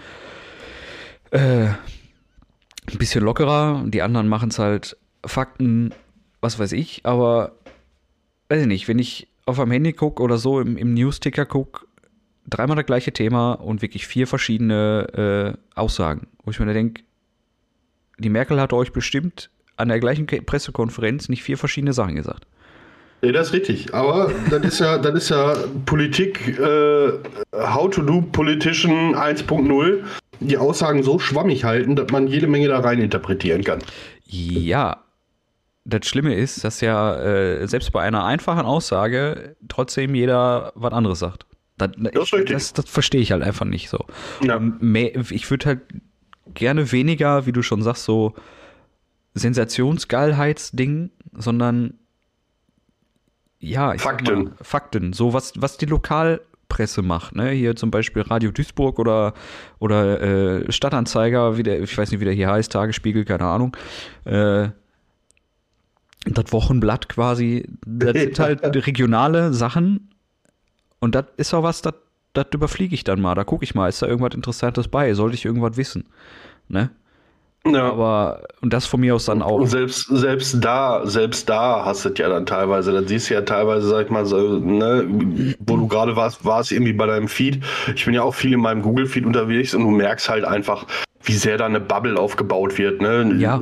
äh, 1.30 1.68
ein 2.92 2.98
bisschen 2.98 3.24
lockerer, 3.24 3.84
die 3.86 4.02
anderen 4.02 4.28
machen 4.28 4.50
es 4.50 4.58
halt 4.58 4.96
Fakten, 5.24 5.92
was 6.40 6.58
weiß 6.58 6.72
ich, 6.72 7.00
aber 7.04 7.52
weiß 8.48 8.62
ich 8.62 8.66
nicht, 8.66 8.88
wenn 8.88 8.98
ich 8.98 9.28
auf 9.46 9.58
am 9.58 9.70
Handy 9.70 9.92
gucke 9.92 10.22
oder 10.22 10.38
so 10.38 10.60
im, 10.60 10.76
im 10.76 10.94
News-Ticker 10.94 11.46
gucke, 11.46 11.86
dreimal 12.48 12.76
das 12.76 12.86
gleiche 12.86 13.12
Thema 13.12 13.52
und 13.52 13.82
wirklich 13.82 14.06
vier 14.06 14.26
verschiedene 14.26 15.56
äh, 15.56 15.78
Aussagen, 15.78 16.26
wo 16.44 16.50
ich 16.50 16.58
mir 16.58 16.72
denke, 16.72 17.02
die 18.18 18.30
Merkel 18.30 18.60
hat 18.60 18.72
euch 18.72 18.92
bestimmt 18.92 19.50
an 19.76 19.88
der 19.88 20.00
gleichen 20.00 20.26
Pressekonferenz 20.26 21.28
nicht 21.28 21.42
vier 21.42 21.56
verschiedene 21.56 21.92
Sachen 21.92 22.16
gesagt. 22.16 22.46
Nee, 23.22 23.32
das 23.32 23.48
ist 23.48 23.52
richtig. 23.52 23.94
Aber 23.94 24.32
das 24.50 24.64
ist 24.64 24.80
ja, 24.80 24.98
das 24.98 25.14
ist 25.14 25.28
ja 25.30 25.54
Politik, 25.84 26.58
äh, 26.58 27.12
How 27.54 27.90
to 27.90 28.02
do 28.02 28.22
Politician 28.22 29.14
1.0. 29.14 30.02
Die 30.40 30.56
Aussagen 30.56 31.02
so 31.02 31.18
schwammig 31.18 31.64
halten, 31.64 31.96
dass 31.96 32.10
man 32.10 32.26
jede 32.26 32.46
Menge 32.46 32.68
da 32.68 32.80
rein 32.80 33.00
interpretieren 33.00 33.62
kann. 33.62 33.80
Ja, 34.24 35.04
das 35.84 36.06
Schlimme 36.06 36.34
ist, 36.34 36.64
dass 36.64 36.80
ja 36.80 37.16
äh, 37.16 37.66
selbst 37.66 37.92
bei 37.92 38.02
einer 38.02 38.24
einfachen 38.24 38.64
Aussage 38.64 39.56
trotzdem 39.68 40.14
jeder 40.14 40.72
was 40.74 40.92
anderes 40.92 41.18
sagt. 41.18 41.46
Das, 41.76 41.90
richtig. 42.32 42.50
das, 42.50 42.72
das 42.74 42.88
verstehe 42.88 43.20
ich 43.20 43.32
halt 43.32 43.42
einfach 43.42 43.64
nicht 43.64 43.88
so. 43.88 44.04
Ja. 44.42 44.58
Mehr, 44.58 45.12
ich 45.30 45.50
würde 45.50 45.66
halt 45.66 45.80
gerne 46.52 46.92
weniger, 46.92 47.46
wie 47.46 47.52
du 47.52 47.62
schon 47.62 47.82
sagst, 47.82 48.04
so 48.04 48.34
Sensationsgeilheitsding, 49.34 51.10
sondern 51.32 51.94
ja, 53.58 53.96
Fakten. 53.98 54.44
Mal, 54.44 54.52
Fakten. 54.60 55.12
So 55.12 55.32
was, 55.32 55.52
was 55.56 55.76
die 55.76 55.86
Lokalpresse 56.70 57.02
macht, 57.02 57.34
ne? 57.34 57.50
Hier 57.50 57.76
zum 57.76 57.90
Beispiel 57.90 58.22
Radio 58.22 58.50
Duisburg 58.50 58.98
oder, 58.98 59.34
oder 59.78 60.20
äh, 60.20 60.72
Stadtanzeiger, 60.72 61.56
wie 61.56 61.62
der, 61.62 61.82
ich 61.82 61.96
weiß 61.96 62.10
nicht, 62.10 62.20
wie 62.20 62.24
der 62.24 62.34
hier 62.34 62.50
heißt, 62.50 62.72
Tagesspiegel, 62.72 63.24
keine 63.24 63.44
Ahnung. 63.44 63.76
Äh, 64.24 64.68
das 66.26 66.52
Wochenblatt 66.52 67.08
quasi, 67.08 67.66
das 67.86 68.12
sind 68.12 68.38
halt 68.38 68.62
regionale 68.86 69.52
Sachen 69.52 70.10
und 71.00 71.14
das 71.14 71.26
ist 71.36 71.54
auch 71.54 71.62
was, 71.62 71.82
das, 71.82 71.94
das 72.34 72.46
überfliege 72.52 72.94
ich 72.94 73.04
dann 73.04 73.20
mal. 73.20 73.34
Da 73.34 73.44
gucke 73.44 73.64
ich 73.64 73.74
mal, 73.74 73.88
ist 73.88 74.02
da 74.02 74.06
irgendwas 74.06 74.34
Interessantes 74.34 74.88
bei? 74.88 75.12
Sollte 75.14 75.34
ich 75.34 75.44
irgendwas 75.44 75.76
wissen? 75.76 76.04
Ne? 76.68 76.90
Ja. 77.66 77.90
Aber, 77.90 78.42
und 78.62 78.72
das 78.72 78.86
von 78.86 79.00
mir 79.00 79.14
aus 79.14 79.26
dann 79.26 79.42
auch. 79.42 79.60
Und 79.60 79.66
selbst, 79.66 80.06
selbst 80.08 80.64
da, 80.64 81.02
selbst 81.04 81.48
da 81.48 81.84
hast 81.84 82.04
du 82.04 82.08
es 82.08 82.18
ja 82.18 82.28
dann 82.28 82.46
teilweise. 82.46 82.92
Dann 82.92 83.06
siehst 83.06 83.28
du 83.28 83.34
ja 83.34 83.42
teilweise, 83.42 83.86
sag 83.86 84.06
ich 84.06 84.10
mal, 84.10 84.24
so, 84.24 84.58
ne, 84.58 85.06
wo 85.58 85.76
du 85.76 85.86
gerade 85.86 86.16
warst, 86.16 86.44
war 86.44 86.60
es 86.60 86.70
irgendwie 86.70 86.94
bei 86.94 87.06
deinem 87.06 87.28
Feed. 87.28 87.62
Ich 87.94 88.04
bin 88.06 88.14
ja 88.14 88.22
auch 88.22 88.34
viel 88.34 88.54
in 88.54 88.60
meinem 88.60 88.82
Google-Feed 88.82 89.26
unterwegs 89.26 89.74
und 89.74 89.82
du 89.82 89.90
merkst 89.90 90.30
halt 90.30 90.44
einfach, 90.44 90.86
wie 91.22 91.34
sehr 91.34 91.58
da 91.58 91.66
eine 91.66 91.80
Bubble 91.80 92.18
aufgebaut 92.18 92.78
wird. 92.78 93.02
Ne? 93.02 93.34
Ja. 93.38 93.60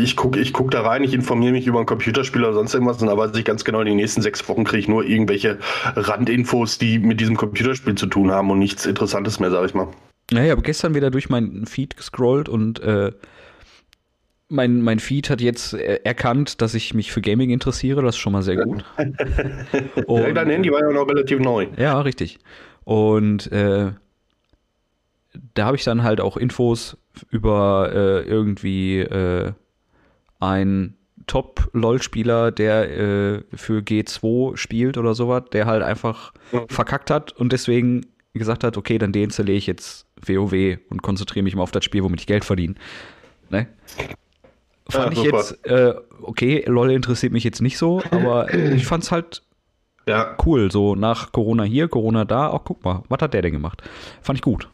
Ich 0.00 0.14
gucke 0.14 0.38
ich 0.38 0.52
guck 0.52 0.70
da 0.70 0.82
rein, 0.82 1.02
ich 1.02 1.14
informiere 1.14 1.52
mich 1.52 1.66
über 1.66 1.80
ein 1.80 1.86
Computerspiel 1.86 2.44
oder 2.44 2.54
sonst 2.54 2.74
irgendwas 2.74 3.02
und 3.02 3.08
da 3.08 3.16
weiß 3.16 3.32
ich 3.34 3.44
ganz 3.44 3.64
genau, 3.64 3.80
in 3.80 3.86
den 3.86 3.96
nächsten 3.96 4.22
sechs 4.22 4.48
Wochen 4.48 4.62
kriege 4.62 4.78
ich 4.78 4.88
nur 4.88 5.04
irgendwelche 5.04 5.58
Randinfos, 5.96 6.78
die 6.78 7.00
mit 7.00 7.20
diesem 7.20 7.36
Computerspiel 7.36 7.96
zu 7.96 8.06
tun 8.06 8.30
haben 8.30 8.50
und 8.50 8.60
nichts 8.60 8.86
Interessantes 8.86 9.40
mehr, 9.40 9.50
sag 9.50 9.66
ich 9.66 9.74
mal. 9.74 9.88
Ja, 10.32 10.44
ich 10.44 10.50
habe 10.50 10.62
gestern 10.62 10.94
wieder 10.94 11.10
durch 11.10 11.28
meinen 11.28 11.66
Feed 11.66 11.96
gescrollt 11.96 12.48
und 12.48 12.80
äh, 12.80 13.12
mein, 14.48 14.82
mein 14.82 14.98
Feed 14.98 15.30
hat 15.30 15.40
jetzt 15.40 15.72
erkannt, 15.74 16.60
dass 16.60 16.74
ich 16.74 16.92
mich 16.94 17.10
für 17.12 17.20
Gaming 17.22 17.50
interessiere. 17.50 18.02
Das 18.02 18.14
ist 18.16 18.20
schon 18.20 18.32
mal 18.34 18.42
sehr 18.42 18.56
gut. 18.56 18.84
Und- 20.06 20.34
dein 20.34 20.50
Handy 20.50 20.70
war 20.70 20.80
ja 20.80 20.92
noch 20.92 21.08
relativ 21.08 21.38
neu. 21.38 21.68
Ja, 21.78 22.00
richtig. 22.00 22.38
Und 22.84 23.50
äh, 23.52 23.92
da 25.54 25.64
habe 25.66 25.76
ich 25.76 25.84
dann 25.84 26.02
halt 26.02 26.20
auch 26.20 26.36
Infos 26.36 26.96
über 27.30 27.90
äh, 27.94 28.22
irgendwie 28.28 28.98
äh, 29.00 29.52
ein 30.40 30.96
Top-LOL-Spieler, 31.26 32.50
der 32.50 32.90
äh, 32.98 33.42
für 33.54 33.78
G2 33.80 34.56
spielt 34.56 34.98
oder 34.98 35.14
sowas, 35.14 35.44
der 35.52 35.66
halt 35.66 35.82
einfach 35.82 36.32
Ja. 36.52 36.64
verkackt 36.68 37.10
hat 37.10 37.32
und 37.32 37.52
deswegen 37.52 38.06
gesagt 38.34 38.64
hat, 38.64 38.76
okay, 38.76 38.98
dann 38.98 39.12
deinstalliere 39.12 39.56
ich 39.56 39.66
jetzt 39.66 40.06
WoW 40.28 40.78
und 40.90 41.02
konzentriere 41.02 41.42
mich 41.42 41.54
mal 41.56 41.62
auf 41.62 41.70
das 41.72 41.84
Spiel, 41.84 42.02
womit 42.04 42.20
ich 42.20 42.26
Geld 42.26 42.44
verdiene. 42.44 42.74
Ne? 43.50 43.66
Fand 44.88 45.14
Ja, 45.16 45.22
ich 45.22 45.26
super. 45.26 45.36
jetzt, 45.38 45.66
äh, 45.66 45.94
okay, 46.22 46.64
LOL 46.66 46.90
interessiert 46.92 47.32
mich 47.32 47.44
jetzt 47.44 47.60
nicht 47.62 47.78
so, 47.78 48.02
aber 48.10 48.52
ich 48.52 48.86
fand's 48.86 49.10
halt 49.10 49.42
Ja, 50.06 50.36
cool. 50.44 50.70
So 50.70 50.94
nach 50.94 51.32
Corona 51.32 51.62
hier, 51.64 51.88
Corona 51.88 52.24
da, 52.24 52.48
auch 52.48 52.64
guck 52.64 52.84
mal, 52.84 53.02
was 53.08 53.20
hat 53.20 53.34
der 53.34 53.42
denn 53.42 53.52
gemacht? 53.52 53.82
Fand 54.20 54.38
ich 54.38 54.42
gut. 54.42 54.68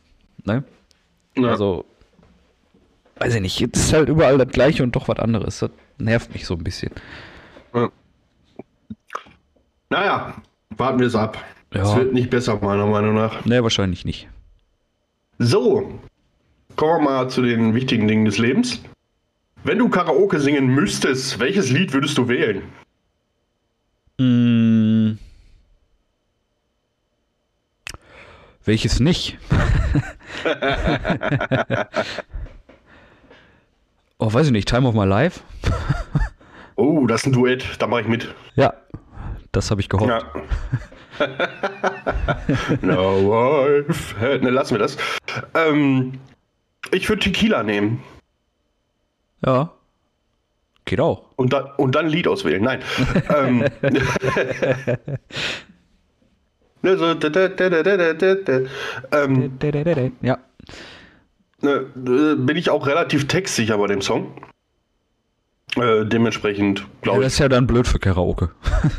Ne? 0.45 0.65
ja. 1.37 1.49
Also, 1.49 1.85
weiß 3.17 3.35
ich 3.35 3.41
nicht, 3.41 3.61
jetzt 3.61 3.77
ist 3.77 3.93
halt 3.93 4.09
überall 4.09 4.39
das 4.39 4.49
Gleiche 4.49 4.83
und 4.83 4.95
doch 4.97 5.09
was 5.09 5.19
anderes. 5.19 5.59
Das 5.59 5.71
nervt 5.99 6.33
mich 6.33 6.47
so 6.47 6.55
ein 6.55 6.65
bisschen. 6.65 6.93
Ja. 7.75 7.91
Naja, 9.91 10.35
warten 10.77 10.99
wir 11.01 11.07
es 11.07 11.15
ab. 11.15 11.43
Es 11.71 11.95
wird 11.97 12.15
nicht 12.15 12.31
besser, 12.31 12.59
meiner 12.63 12.87
Meinung 12.87 13.15
nach. 13.15 13.45
Ne, 13.45 13.63
wahrscheinlich 13.63 14.05
nicht. 14.07 14.29
So, 15.41 16.01
kommen 16.75 17.05
wir 17.05 17.11
mal 17.11 17.31
zu 17.31 17.43
den 17.43 17.73
wichtigen 17.73 18.09
Dingen 18.09 18.25
des 18.25 18.39
Lebens. 18.39 18.83
Wenn 19.63 19.79
du 19.79 19.89
Karaoke 19.89 20.41
singen 20.41 20.67
müsstest, 20.67 21.39
welches 21.39 21.71
Lied 21.71 21.93
würdest 21.93 22.19
du 22.19 22.27
wählen? 22.27 22.65
Mm. 24.19 25.13
Welches 28.65 28.99
nicht? 28.99 29.39
oh, 34.19 34.33
weiß 34.33 34.47
ich 34.47 34.53
nicht. 34.53 34.69
Time 34.69 34.89
of 34.89 34.95
My 34.95 35.05
Life? 35.05 35.41
Oh, 36.75 37.07
das 37.07 37.21
ist 37.21 37.27
ein 37.27 37.33
Duett, 37.33 37.65
da 37.79 37.87
mache 37.87 38.01
ich 38.01 38.09
mit. 38.09 38.35
Ja, 38.57 38.75
das 39.53 39.71
habe 39.71 39.81
ich 39.81 39.89
gehofft. 39.89 40.11
Ja. 40.11 40.33
no 42.83 43.29
wife. 43.29 44.15
Ne, 44.41 44.51
lassen 44.51 44.75
wir 44.75 44.79
das. 44.79 44.97
Ähm, 45.55 46.21
ich 46.93 47.09
würde 47.09 47.23
Tequila 47.23 47.63
nehmen 47.63 48.03
Ja. 49.45 49.73
Geht 50.85 51.01
auch. 51.01 51.25
und 51.37 51.53
dann, 51.53 51.67
und 51.77 51.95
dann 51.95 52.07
ein 52.07 52.11
Lied 52.11 52.27
auswählen. 52.29 52.63
Nein. 52.63 52.81
ähm, 53.35 53.65
so, 56.83 57.15
da, 57.15 57.29
da, 57.29 57.49
da, 57.49 57.69
da, 57.69 57.83
da, 57.83 58.15
da, 58.15 58.35
da. 58.35 58.61
Ähm, 59.13 59.59
Ja. 60.23 60.39
bin 61.61 62.57
ich 62.57 62.71
auch 62.71 62.87
relativ 62.87 63.29
textsicher 63.29 63.77
bei 63.77 63.89
dem 63.89 64.01
Song. 64.01 64.33
Äh, 65.77 66.07
dementsprechend 66.07 66.81
ja. 66.81 66.87
glaube 67.03 67.19
Das 67.23 67.29
ich. 67.29 67.35
ist 67.35 67.39
ja 67.41 67.49
dann 67.49 67.67
blöd 67.67 67.87
für 67.87 67.99
Karaoke. 67.99 68.51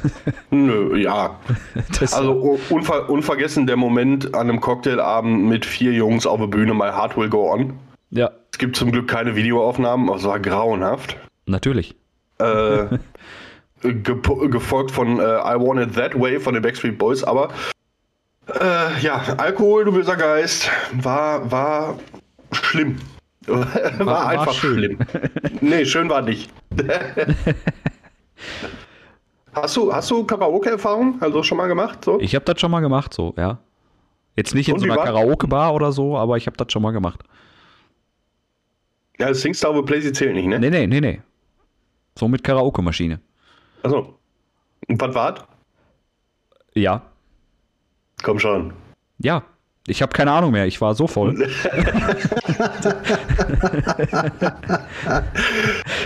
Nö, 0.51 0.97
ja. 0.97 1.39
Das 1.99 2.13
Also 2.13 2.57
unver 2.69 3.09
unvergessen 3.09 3.65
der 3.67 3.75
Moment 3.75 4.33
an 4.35 4.49
einem 4.49 4.61
Cocktailabend 4.61 5.45
mit 5.45 5.65
vier 5.65 5.91
Jungs 5.93 6.25
auf 6.27 6.39
der 6.39 6.47
Bühne, 6.47 6.73
My 6.73 6.85
Heart 6.91 7.17
Will 7.17 7.29
Go 7.29 7.51
On. 7.51 7.73
ja, 8.11 8.29
Es 8.51 8.57
gibt 8.59 8.75
zum 8.75 8.91
Glück 8.91 9.07
keine 9.07 9.35
Videoaufnahmen, 9.35 10.07
aber 10.09 10.17
es 10.17 10.23
war 10.25 10.39
grauenhaft. 10.39 11.17
natürlich. 11.47 11.95
Äh, 12.39 12.85
gepo- 13.83 14.47
gefolgt 14.49 14.91
von 14.91 15.19
äh, 15.19 15.23
I 15.23 15.55
Want 15.59 15.81
It 15.81 15.95
That 15.95 16.19
Way 16.19 16.39
von 16.39 16.53
den 16.53 16.63
Backstreet 16.63 16.97
Boys, 16.97 17.23
aber 17.23 17.49
äh, 18.47 18.99
ja, 19.01 19.21
Alkohol, 19.37 19.85
du 19.85 19.91
böser 19.91 20.15
Geist, 20.15 20.69
war, 20.93 21.51
war 21.51 21.99
schlimm. 22.51 22.97
War, 23.49 24.05
war 24.05 24.27
einfach 24.27 24.53
schön. 24.53 24.73
schlimm. 24.77 24.99
Nee, 25.61 25.85
schön 25.85 26.09
war 26.09 26.21
nicht. 26.21 26.51
hast 29.53 29.75
du, 29.77 29.93
hast 29.93 30.09
du 30.11 30.23
Karaoke-Erfahrung? 30.23 31.21
Also 31.21 31.43
schon 31.43 31.57
mal 31.57 31.67
gemacht? 31.67 32.03
So? 32.05 32.19
Ich 32.19 32.35
habe 32.35 32.45
das 32.45 32.59
schon 32.59 32.71
mal 32.71 32.79
gemacht, 32.79 33.13
so, 33.13 33.33
ja. 33.37 33.59
Jetzt 34.35 34.55
nicht 34.55 34.69
in 34.69 34.75
Und 34.75 34.79
so 34.81 34.85
einer 34.85 35.03
Karaoke-Bar 35.03 35.73
oder 35.73 35.91
so, 35.91 36.17
aber 36.17 36.37
ich 36.37 36.47
habe 36.47 36.55
das 36.55 36.71
schon 36.71 36.81
mal 36.81 36.91
gemacht. 36.91 37.21
Ja, 39.19 39.33
Singstar 39.33 39.75
with 39.75 39.85
Playsee 39.85 40.13
zählt 40.13 40.33
nicht, 40.33 40.47
ne? 40.47 40.59
Nee, 40.59 40.69
nee, 40.69 40.87
nee, 40.87 41.01
nee. 41.01 41.21
So 42.17 42.27
mit 42.27 42.43
Karaoke-Maschine. 42.43 43.19
Achso. 43.83 44.17
Und 44.87 45.01
was 45.01 45.13
war's? 45.13 45.41
Ja. 46.73 47.01
Komm 48.23 48.39
schon. 48.39 48.73
Ja. 49.19 49.43
Ich 49.89 50.01
habe 50.01 50.13
keine 50.13 50.31
Ahnung 50.31 50.51
mehr. 50.51 50.65
Ich 50.67 50.79
war 50.81 50.95
so 50.95 51.07
voll. 51.07 51.35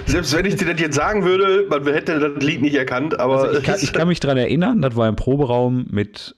Selbst 0.06 0.36
wenn 0.36 0.46
ich 0.46 0.56
dir 0.56 0.72
das 0.74 0.80
jetzt 0.80 0.96
sagen 0.96 1.24
würde, 1.26 1.66
man 1.70 1.86
hätte 1.86 2.20
das 2.20 2.44
Lied 2.44 2.62
nicht 2.62 2.76
erkannt, 2.76 3.20
aber 3.20 3.42
Also 3.44 3.60
ich, 3.60 3.64
kann, 3.64 3.78
ich 3.82 3.94
kann 3.94 4.08
mich 4.08 4.20
dran 4.20 4.38
erinnern, 4.38 4.82
das 4.82 4.96
war 4.96 5.08
im 5.08 5.16
Proberaum 5.16 5.86
mit. 5.90 6.36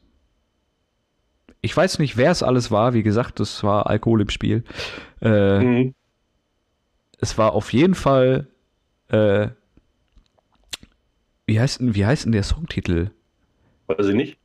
Ich 1.61 1.75
weiß 1.75 1.99
nicht, 1.99 2.17
wer 2.17 2.31
es 2.31 2.43
alles 2.43 2.71
war. 2.71 2.93
Wie 2.93 3.03
gesagt, 3.03 3.39
es 3.39 3.63
war 3.63 3.87
Alkohol 3.87 4.21
im 4.21 4.29
Spiel. 4.29 4.63
Äh, 5.21 5.59
Mhm. 5.59 5.95
Es 7.19 7.37
war 7.37 7.53
auf 7.53 7.71
jeden 7.73 7.95
Fall. 7.95 8.47
Äh, 9.07 9.47
wie, 11.47 11.59
heißt 11.59 11.79
denn, 11.79 11.95
wie 11.95 12.05
heißt 12.05 12.25
denn 12.25 12.33
der 12.33 12.43
Songtitel? 12.43 13.11
Weiß 13.87 14.07
ich 14.07 14.15
nicht. 14.15 14.37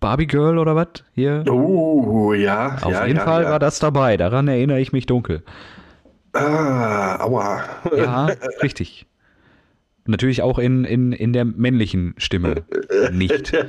Barbie 0.00 0.26
Girl 0.26 0.58
oder 0.58 0.76
was? 0.76 1.04
Hier? 1.14 1.44
Uh, 1.48 2.32
ja. 2.34 2.76
Auf 2.82 2.92
ja, 2.92 3.06
jeden 3.06 3.18
ja, 3.18 3.24
Fall 3.24 3.44
ja. 3.44 3.50
war 3.50 3.58
das 3.58 3.78
dabei. 3.78 4.16
Daran 4.16 4.48
erinnere 4.48 4.80
ich 4.80 4.92
mich 4.92 5.06
dunkel. 5.06 5.42
Ah, 6.32 7.20
aua. 7.24 7.64
Ja, 7.96 8.26
richtig. 8.62 9.06
Natürlich 10.06 10.42
auch 10.42 10.58
in, 10.58 10.84
in, 10.84 11.12
in 11.12 11.32
der 11.32 11.44
männlichen 11.44 12.14
Stimme 12.18 12.64
nicht. 13.12 13.52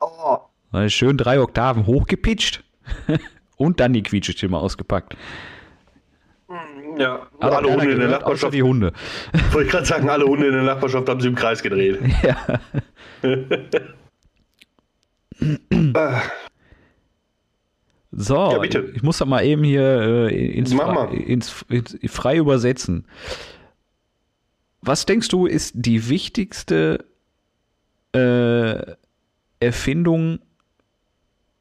Oh. 0.00 0.38
Schön 0.88 1.16
drei 1.16 1.40
Oktaven 1.40 1.86
hochgepitcht 1.86 2.62
und 3.56 3.80
dann 3.80 3.94
die 3.94 4.02
Quietschestimme 4.02 4.58
ausgepackt. 4.58 5.16
Ja, 6.98 7.26
Aber 7.40 7.56
alle 7.56 7.72
Hunde 7.72 7.90
in 7.92 8.00
der 8.00 8.08
Nachbarschaft. 8.08 8.52
die 8.52 8.62
Hunde. 8.62 8.92
Wollte 9.52 9.66
ich 9.66 9.72
gerade 9.72 9.86
sagen, 9.86 10.10
alle 10.10 10.26
Hunde 10.26 10.48
in 10.48 10.52
der 10.52 10.62
Nachbarschaft 10.62 11.08
haben 11.08 11.20
sie 11.20 11.28
im 11.28 11.36
Kreis 11.36 11.62
gedreht. 11.62 11.98
Ja. 12.22 12.60
So, 18.16 18.34
Ja, 18.52 18.58
bitte. 18.58 18.92
ich 18.94 19.02
muss 19.02 19.18
das 19.18 19.26
mal 19.28 19.44
eben 19.44 19.64
hier 19.64 20.28
äh, 20.30 20.52
ins, 20.52 20.72
Fre 20.72 21.14
ins, 21.16 21.64
ins 21.68 21.96
frei 22.12 22.36
übersetzen. 22.36 23.06
Was 24.82 25.06
denkst 25.06 25.28
du, 25.28 25.46
ist 25.46 25.72
die 25.74 26.08
wichtigste 26.08 27.04
äh, 28.12 28.92
Erfindung 29.60 30.38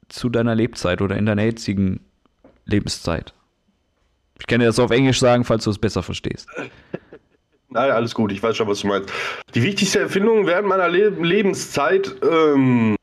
zu 0.09 0.29
deiner 0.29 0.53
Lebzeit 0.55 1.01
oder 1.01 1.17
in 1.17 1.25
deiner 1.25 1.43
jetzigen 1.43 2.01
Lebenszeit? 2.65 3.33
Ich 4.39 4.45
kann 4.47 4.59
dir 4.59 4.65
das 4.67 4.77
auf 4.79 4.91
Englisch 4.91 5.19
sagen, 5.19 5.45
falls 5.45 5.63
du 5.63 5.69
es 5.71 5.79
besser 5.79 6.03
verstehst. 6.03 6.47
Nein, 7.69 7.89
alles 7.89 8.13
gut, 8.13 8.31
ich 8.31 8.43
weiß 8.43 8.55
schon, 8.55 8.67
was 8.67 8.81
du 8.81 8.87
meinst. 8.87 9.11
Die 9.55 9.63
wichtigste 9.63 9.99
Erfindung 10.01 10.45
während 10.45 10.67
meiner 10.67 10.89
Le 10.89 11.09
Lebenszeit, 11.09 12.13
ähm, 12.21 12.95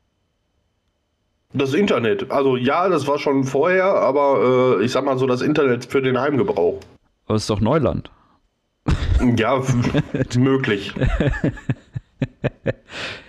das 1.53 1.73
Internet. 1.73 2.31
Also 2.31 2.55
ja, 2.57 2.87
das 2.89 3.07
war 3.07 3.19
schon 3.19 3.43
vorher, 3.43 3.85
aber 3.85 4.77
äh, 4.79 4.85
ich 4.85 4.91
sag 4.91 5.03
mal 5.05 5.17
so, 5.17 5.27
das 5.27 5.41
Internet 5.41 5.85
für 5.85 6.01
den 6.01 6.19
Heimgebrauch. 6.19 6.79
Aber 7.25 7.35
es 7.35 7.43
ist 7.43 7.49
doch 7.49 7.61
Neuland. 7.61 8.11
Ja, 9.37 9.61
möglich. 10.35 10.95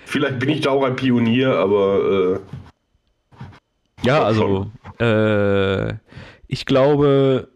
Vielleicht 0.07 0.39
bin 0.39 0.49
ich 0.49 0.63
da 0.63 0.71
auch 0.71 0.85
ein 0.85 0.97
Pionier, 0.97 1.55
aber 1.55 2.41
äh, 4.03 4.07
Ja, 4.07 4.23
also 4.23 4.71
äh, 4.99 5.93
ich 6.47 6.65
glaube, 6.65 7.49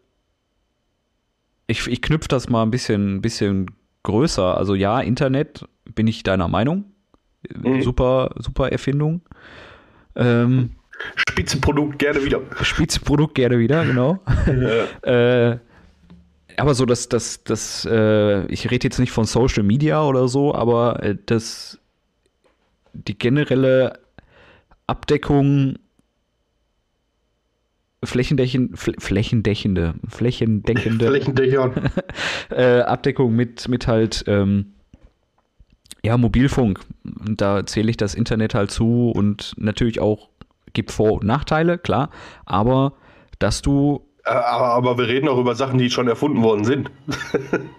ich, 1.67 1.87
ich 1.87 2.03
knüpfe 2.03 2.29
das 2.29 2.51
mal 2.51 2.63
ein 2.63 2.71
bisschen, 2.71 3.23
bisschen 3.23 3.71
größer. 4.03 4.57
Also 4.57 4.75
ja, 4.75 5.01
Internet 5.01 5.67
bin 5.95 6.07
ich 6.07 6.23
deiner 6.23 6.49
Meinung. 6.49 6.85
Mhm. 7.55 7.83
Super, 7.83 8.35
super 8.37 8.71
Erfindung. 8.71 9.23
Ähm, 10.17 10.71
Spitzenprodukt 11.15 11.99
gerne 11.99 12.25
wieder. 12.25 12.41
Spitzenprodukt 12.63 13.35
gerne 13.35 13.59
wieder, 13.59 13.85
genau. 13.85 14.19
äh, 15.03 15.59
aber 16.57 16.75
so, 16.75 16.87
dass 16.87 17.09
das, 17.09 17.45
das, 17.45 17.87
äh, 17.91 18.47
ich 18.47 18.71
rede 18.71 18.85
jetzt 18.85 18.99
nicht 18.99 19.13
von 19.13 19.25
Social 19.25 19.63
Media 19.63 20.03
oder 20.03 20.29
so, 20.29 20.55
aber 20.55 21.03
äh, 21.03 21.17
das, 21.27 21.79
die 22.95 23.19
generelle 23.19 23.99
Abdeckung 24.87 25.77
flächendeckend, 28.05 28.79
fl 28.79 28.95
flächendeckende, 28.99 29.95
flächendeckende 30.09 31.73
äh, 32.51 32.81
Abdeckung 32.81 33.35
mit, 33.35 33.69
mit 33.69 33.87
halt, 33.87 34.25
ähm, 34.27 34.73
ja, 36.07 36.17
Mobilfunk. 36.17 36.81
Und 37.05 37.41
da 37.41 37.67
zähle 37.67 37.91
ich 37.91 37.97
das 37.97 38.15
Internet 38.15 38.55
halt 38.55 38.71
zu 38.71 39.11
und 39.11 39.55
natürlich 39.57 40.01
auch, 40.01 40.29
gibt 40.73 40.93
Vor- 40.93 41.15
und 41.15 41.25
Nachteile, 41.25 41.79
klar, 41.79 42.11
aber 42.45 42.93
dass 43.41 43.61
du 43.61 44.03
aber, 44.25 44.71
aber 44.71 44.99
wir 44.99 45.09
reden 45.09 45.29
auch 45.29 45.39
über 45.39 45.55
Sachen, 45.55 45.79
die 45.79 45.91
schon 45.91 46.09
erfunden 46.09 46.43
worden 46.43 46.65
sind. 46.65 46.91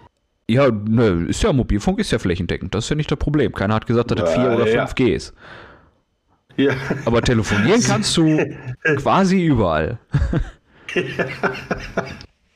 Ja, 0.50 0.70
ne, 0.70 1.26
ist 1.28 1.42
ja 1.42 1.52
Mobilfunk, 1.52 1.98
ist 1.98 2.10
ja 2.10 2.18
flächendeckend. 2.18 2.74
Das 2.74 2.84
ist 2.84 2.88
ja 2.88 2.96
nicht 2.96 3.10
das 3.10 3.18
Problem. 3.18 3.52
Keiner 3.52 3.74
hat 3.74 3.86
gesagt, 3.86 4.10
dass 4.10 4.18
das 4.18 4.32
4 4.32 4.44
Ja, 4.44 4.54
oder 4.54 4.66
ja. 4.66 4.86
5G 4.86 5.08
ist. 5.14 5.34
Ja. 6.56 6.72
Aber 7.04 7.20
telefonieren 7.20 7.82
kannst 7.82 8.16
du 8.16 8.38
quasi 8.96 9.44
überall. 9.44 9.98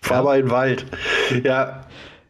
Fahr 0.01 0.25
mal 0.25 0.39
in 0.39 0.47
den 0.47 0.51
Wald. 0.51 0.87
Ja, 1.45 1.83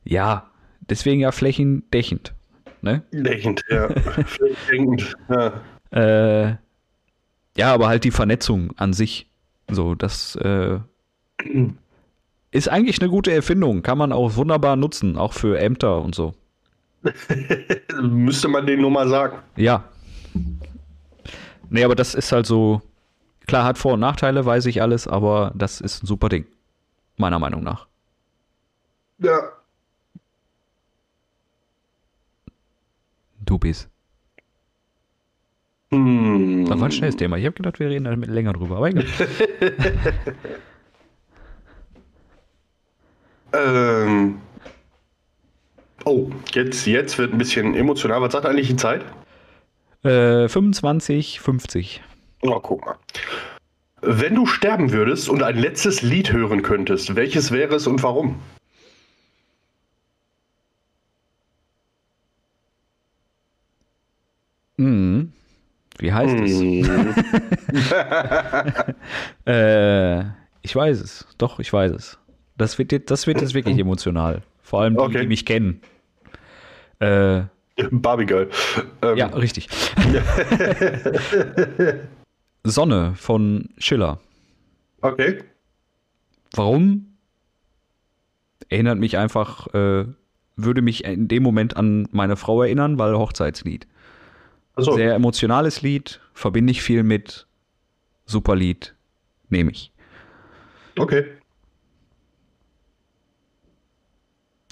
Ja, 0.03 0.51
deswegen 0.81 1.21
ja 1.21 1.31
flächendeckend. 1.31 2.35
Ne? 2.83 3.03
denkend, 3.13 3.65
ja. 3.69 3.89
denkend, 4.71 5.17
ja. 5.29 5.61
Äh, 5.93 6.57
ja, 7.57 7.73
aber 7.73 7.89
halt 7.89 8.05
die 8.05 8.11
Vernetzung 8.11 8.73
an 8.77 8.93
sich. 8.93 9.31
So, 9.71 9.95
das 9.95 10.37
äh, 10.37 10.79
ist 12.51 12.69
eigentlich 12.69 13.01
eine 13.01 13.11
gute 13.11 13.33
Erfindung. 13.33 13.83
Kann 13.83 13.99
man 13.99 14.13
auch 14.13 14.37
wunderbar 14.37 14.77
nutzen, 14.77 15.17
auch 15.17 15.33
für 15.33 15.59
Ämter 15.59 16.03
und 16.03 16.15
so. 16.15 16.35
Müsste 18.03 18.49
man 18.49 18.67
denen 18.67 18.83
nur 18.83 18.91
mal 18.91 19.09
sagen. 19.09 19.39
Ja. 19.57 19.85
Nee, 21.71 21.85
aber 21.85 21.95
das 21.95 22.15
ist 22.15 22.33
halt 22.33 22.47
so. 22.47 22.83
Klar, 23.47 23.65
hat 23.65 23.79
Vor- 23.79 23.95
und 23.95 24.01
Nachteile, 24.01 24.45
weiß 24.45 24.67
ich 24.67 24.83
alles, 24.83 25.09
aber 25.09 25.53
das 25.55 25.81
ist 25.81 26.03
ein 26.03 26.07
super 26.07 26.29
Ding. 26.29 26.47
Meiner 27.17 27.39
Meinung 27.39 27.63
nach. 27.63 27.87
Ja. 29.19 29.41
Du 33.53 33.59
bist. 33.59 33.91
Hm. 35.91 36.65
Das 36.67 36.81
war 36.81 36.89
ein 36.89 36.91
schnelles 36.91 37.17
Thema. 37.17 37.37
Ich 37.37 37.45
habe 37.45 37.55
gedacht, 37.55 37.79
wir 37.81 37.91
reden 37.91 38.05
da 38.07 38.17
mit 38.17 38.31
länger 38.31 38.55
drüber. 38.55 38.79
Aber 38.79 38.89
egal. 38.89 39.05
Ähm. 43.55 44.41
Oh, 46.07 46.31
jetzt, 46.55 46.87
jetzt 46.87 47.19
wird 47.19 47.35
ein 47.35 47.39
bisschen 47.39 47.75
emotional. 47.75 48.23
Was 48.23 48.33
sagt 48.33 48.47
eigentlich 48.47 48.69
die 48.69 48.77
Zeit? 48.77 49.05
äh, 50.03 50.49
25, 50.49 51.39
50. 51.41 52.03
Oh, 52.41 52.59
guck 52.59 52.87
mal. 52.87 52.97
Wenn 54.01 54.35
du 54.37 54.47
sterben 54.47 54.93
würdest 54.93 55.29
und 55.29 55.43
ein 55.43 55.59
letztes 55.59 56.01
Lied 56.01 56.33
hören 56.33 56.63
könntest, 56.63 57.15
welches 57.15 57.53
wäre 57.53 57.75
es 57.75 57.87
und 57.87 58.03
warum? 58.03 58.41
Mhm. 64.83 65.33
Wie 66.03 66.13
heißt 66.13 66.35
es? 66.35 66.61
Hm. 66.61 67.15
Äh, 69.51 70.21
ich 70.63 70.75
weiß 70.75 71.01
es. 71.01 71.27
Doch, 71.39 71.61
ich 71.61 71.73
weiß 71.73 71.93
es. 71.93 72.19
Das 72.57 72.79
wird 72.79 72.91
jetzt, 72.93 73.11
das 73.11 73.27
wird 73.27 73.41
jetzt 73.41 73.55
wirklich 73.55 73.79
emotional. 73.79 74.43
Vor 74.63 74.83
allem 74.83 74.95
die, 74.95 75.01
Okay. 75.01 75.21
die 75.23 75.27
mich 75.29 75.47
kennen. 75.47 75.81
Äh, 76.99 77.43
Barbie 77.91 78.27
Girl. 78.27 78.49
Ähm, 79.03 79.17
ja, 79.17 79.27
richtig. 79.29 79.69
Sonne 82.65 83.15
von 83.17 83.69
Schiller. 83.79 84.21
Okay. 85.01 85.39
Warum? 86.55 87.07
Erinnert 88.69 88.99
mich 88.99 89.17
einfach, 89.19 89.73
äh, 89.75 90.05
würde 90.57 90.83
mich 90.83 91.05
in 91.05 91.29
dem 91.29 91.43
Moment 91.43 91.77
an 91.77 92.07
meine 92.13 92.37
Frau 92.37 92.63
erinnern, 92.63 92.99
weil 92.99 93.17
Hochzeitslied. 93.17 93.87
Achso. 94.75 94.95
Sehr 94.95 95.15
emotionales 95.15 95.83
Lied, 95.83 96.21
verbinde 96.35 96.71
ich 96.71 96.83
viel 96.83 97.03
mit. 97.03 97.47
Super 98.25 98.57
Lied, 98.57 98.95
nehme 99.49 99.71
ich. 99.71 99.93
Okay. 100.99 101.25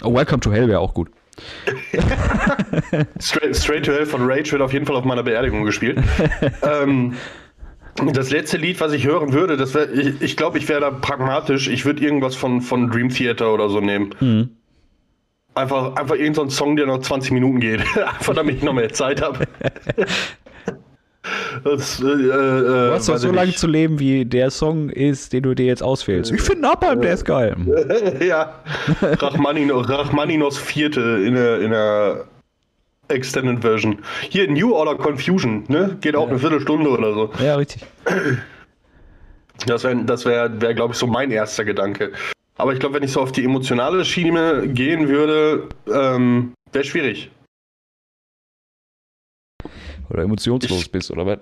Oh, 0.02 0.14
Welcome 0.14 0.40
to 0.40 0.52
Hell 0.52 0.68
wäre 0.68 0.80
auch 0.80 0.94
gut. 0.94 1.10
Straight, 3.20 3.56
Straight 3.56 3.84
to 3.84 3.92
Hell 3.92 4.06
von 4.06 4.22
Rage 4.22 4.52
wird 4.52 4.62
auf 4.62 4.72
jeden 4.72 4.86
Fall 4.86 4.96
auf 4.96 5.04
meiner 5.04 5.22
Beerdigung 5.22 5.64
gespielt. 5.64 6.02
ähm, 6.62 7.14
das 8.12 8.30
letzte 8.30 8.56
Lied, 8.56 8.80
was 8.80 8.92
ich 8.92 9.06
hören 9.06 9.32
würde, 9.32 9.56
das 9.56 9.74
wär, 9.74 9.92
ich, 9.92 10.20
ich 10.22 10.36
glaube, 10.36 10.58
ich 10.58 10.68
wäre 10.68 10.80
da 10.80 10.90
pragmatisch. 10.90 11.68
Ich 11.68 11.84
würde 11.84 12.02
irgendwas 12.02 12.34
von, 12.36 12.62
von 12.62 12.90
Dream 12.90 13.10
Theater 13.10 13.52
oder 13.52 13.68
so 13.68 13.80
nehmen. 13.80 14.14
Mhm. 14.20 14.50
Einfach, 15.54 15.96
einfach 15.96 16.14
irgendein 16.14 16.50
Song, 16.50 16.76
der 16.76 16.86
noch 16.86 17.00
20 17.00 17.32
Minuten 17.32 17.60
geht. 17.60 17.80
einfach 17.96 18.34
damit 18.34 18.56
ich 18.56 18.62
noch 18.62 18.72
mehr 18.72 18.92
Zeit 18.92 19.22
habe. 19.22 19.46
Das, 21.64 22.00
äh, 22.00 22.06
äh, 22.06 22.88
Du 22.88 22.92
hast 22.92 23.08
doch 23.08 23.18
so 23.18 23.30
lange 23.30 23.52
zu 23.52 23.66
leben, 23.66 23.98
wie 23.98 24.24
der 24.24 24.50
Song 24.50 24.88
ist, 24.88 25.32
den 25.32 25.42
du 25.42 25.54
dir 25.54 25.66
jetzt 25.66 25.82
auswählst. 25.82 26.32
Ich 26.32 26.40
finde 26.40 26.62
Napalm, 26.62 27.02
der 27.02 27.12
ist 27.12 27.24
geil. 27.24 27.56
ja. 28.20 28.54
Rachmaninoff, 29.02 29.88
Rachmaninos 29.88 30.58
vierte 30.58 31.00
in 31.00 31.34
der, 31.34 31.60
in 31.60 31.70
der 31.70 32.24
Extended 33.08 33.60
Version. 33.60 33.98
Hier 34.30 34.50
New 34.50 34.72
Order 34.72 34.96
Confusion, 34.96 35.64
ne? 35.68 35.96
Geht 36.00 36.16
auch 36.16 36.28
eine 36.28 36.38
Viertelstunde 36.38 36.88
oder 36.88 37.12
so. 37.12 37.30
Ja, 37.44 37.56
richtig. 37.56 37.84
Das 39.66 39.84
wäre, 39.84 40.04
das 40.04 40.24
wär, 40.24 40.60
wär, 40.60 40.74
glaube 40.74 40.94
ich, 40.94 40.98
so 40.98 41.06
mein 41.06 41.30
erster 41.30 41.64
Gedanke. 41.64 42.12
Aber 42.60 42.74
ich 42.74 42.78
glaube, 42.80 42.96
wenn 42.96 43.02
ich 43.02 43.12
so 43.12 43.20
auf 43.22 43.32
die 43.32 43.42
emotionale 43.44 44.04
Schiene 44.04 44.68
gehen 44.68 45.08
würde, 45.08 45.68
ähm, 45.90 46.52
wäre 46.72 46.84
schwierig. 46.84 47.30
Oder 50.10 50.22
emotionslos 50.24 50.82
Ich- 50.82 50.92
bist, 50.92 51.10
oder 51.10 51.24
was? 51.26 51.38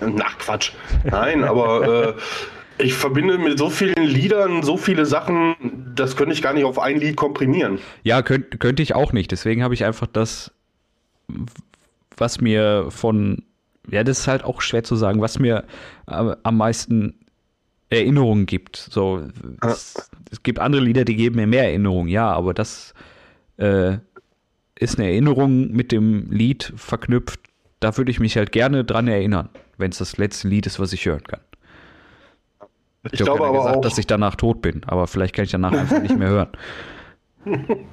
Na, 0.00 0.24
Quatsch. 0.38 0.72
Nein, 1.04 1.44
aber 1.44 2.16
äh, 2.78 2.82
ich 2.82 2.92
verbinde 2.94 3.38
mit 3.38 3.58
so 3.58 3.70
vielen 3.70 4.02
Liedern 4.04 4.62
so 4.64 4.76
viele 4.76 5.06
Sachen, 5.06 5.54
das 5.94 6.16
könnte 6.16 6.32
ich 6.34 6.42
gar 6.42 6.52
nicht 6.54 6.64
auf 6.64 6.78
ein 6.80 6.98
Lied 6.98 7.16
komprimieren. 7.16 7.78
Ja, 8.02 8.22
könnt, 8.22 8.58
könnte 8.58 8.82
ich 8.82 8.94
auch 8.96 9.12
nicht. 9.12 9.30
Deswegen 9.30 9.62
habe 9.62 9.74
ich 9.74 9.84
einfach 9.84 10.08
das, 10.08 10.50
was 12.16 12.40
mir 12.40 12.86
von, 12.90 13.44
ja, 13.88 14.02
das 14.02 14.20
ist 14.20 14.28
halt 14.28 14.42
auch 14.42 14.60
schwer 14.60 14.82
zu 14.82 14.96
sagen, 14.96 15.20
was 15.20 15.38
mir 15.38 15.64
äh, 16.08 16.34
am 16.42 16.56
meisten 16.56 17.20
Erinnerungen 17.92 18.46
gibt. 18.46 18.76
So, 18.76 19.22
es, 19.60 19.94
es 20.30 20.42
gibt 20.42 20.58
andere 20.58 20.82
Lieder, 20.82 21.04
die 21.04 21.16
geben 21.16 21.36
mir 21.36 21.46
mehr 21.46 21.64
Erinnerungen, 21.64 22.08
ja, 22.08 22.30
aber 22.32 22.54
das 22.54 22.94
äh, 23.58 23.98
ist 24.78 24.98
eine 24.98 25.08
Erinnerung 25.08 25.70
mit 25.72 25.92
dem 25.92 26.30
Lied 26.30 26.72
verknüpft. 26.76 27.40
Da 27.80 27.96
würde 27.96 28.10
ich 28.10 28.20
mich 28.20 28.36
halt 28.36 28.52
gerne 28.52 28.84
dran 28.84 29.08
erinnern, 29.08 29.50
wenn 29.76 29.90
es 29.90 29.98
das 29.98 30.16
letzte 30.16 30.48
Lied 30.48 30.66
ist, 30.66 30.80
was 30.80 30.92
ich 30.92 31.04
hören 31.04 31.22
kann. 31.24 31.40
Ich, 33.04 33.14
Ich 33.14 33.20
glaube 33.20 33.46
aber 33.46 33.58
gesagt, 33.58 33.76
auch, 33.76 33.80
dass 33.80 33.98
ich 33.98 34.06
danach 34.06 34.36
tot 34.36 34.62
bin, 34.62 34.82
aber 34.86 35.06
vielleicht 35.06 35.34
kann 35.34 35.44
ich 35.44 35.50
danach 35.50 35.72
einfach 35.72 36.00
nicht 36.00 36.16
mehr 36.16 36.28
hören. 36.28 36.48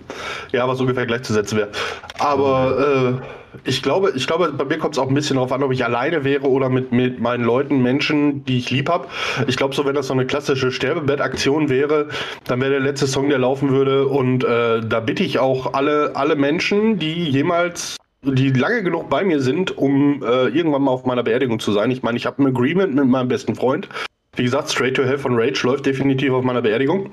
ja, 0.51 0.67
was 0.67 0.79
ungefähr 0.79 1.07
gleichzusetzen 1.07 1.57
wäre. 1.57 1.71
Aber 2.19 3.19
äh, 3.21 3.38
ich 3.63 3.81
glaube, 3.81 4.13
ich 4.15 4.27
glaube, 4.27 4.51
bei 4.53 4.65
mir 4.65 4.77
kommt 4.77 4.95
es 4.95 4.99
auch 4.99 5.07
ein 5.07 5.13
bisschen 5.13 5.35
darauf 5.35 5.51
an, 5.51 5.63
ob 5.63 5.71
ich 5.71 5.83
alleine 5.83 6.23
wäre 6.23 6.47
oder 6.47 6.69
mit, 6.69 6.91
mit 6.91 7.19
meinen 7.19 7.43
Leuten, 7.43 7.81
Menschen, 7.81 8.45
die 8.45 8.57
ich 8.57 8.69
lieb 8.69 8.89
habe. 8.89 9.07
Ich 9.47 9.57
glaube, 9.57 9.75
so 9.75 9.85
wenn 9.85 9.95
das 9.95 10.07
so 10.07 10.13
eine 10.13 10.25
klassische 10.25 10.71
Sterbebettaktion 10.71 11.69
wäre, 11.69 12.09
dann 12.45 12.61
wäre 12.61 12.71
der 12.71 12.79
letzte 12.79 13.07
Song, 13.07 13.29
der 13.29 13.39
laufen 13.39 13.71
würde. 13.71 14.07
Und 14.07 14.43
äh, 14.43 14.81
da 14.81 14.99
bitte 14.99 15.23
ich 15.23 15.39
auch 15.39 15.73
alle, 15.73 16.15
alle 16.15 16.35
Menschen, 16.35 16.99
die 16.99 17.23
jemals 17.23 17.97
die 18.21 18.49
lange 18.49 18.83
genug 18.83 19.09
bei 19.09 19.23
mir 19.23 19.39
sind, 19.39 19.77
um 19.77 20.21
äh, 20.23 20.47
irgendwann 20.49 20.83
mal 20.83 20.91
auf 20.91 21.05
meiner 21.05 21.23
Beerdigung 21.23 21.59
zu 21.59 21.71
sein. 21.71 21.89
Ich 21.89 22.03
meine, 22.03 22.17
ich 22.17 22.25
habe 22.25 22.43
ein 22.43 22.47
Agreement 22.47 22.93
mit 22.93 23.05
meinem 23.05 23.29
besten 23.29 23.55
Freund. 23.55 23.87
Wie 24.35 24.43
gesagt, 24.43 24.69
Straight 24.69 24.95
to 24.95 25.03
Hell 25.03 25.17
von 25.17 25.35
Rage 25.35 25.65
läuft 25.65 25.85
definitiv 25.85 26.33
auf 26.33 26.43
meiner 26.43 26.61
Beerdigung. 26.61 27.11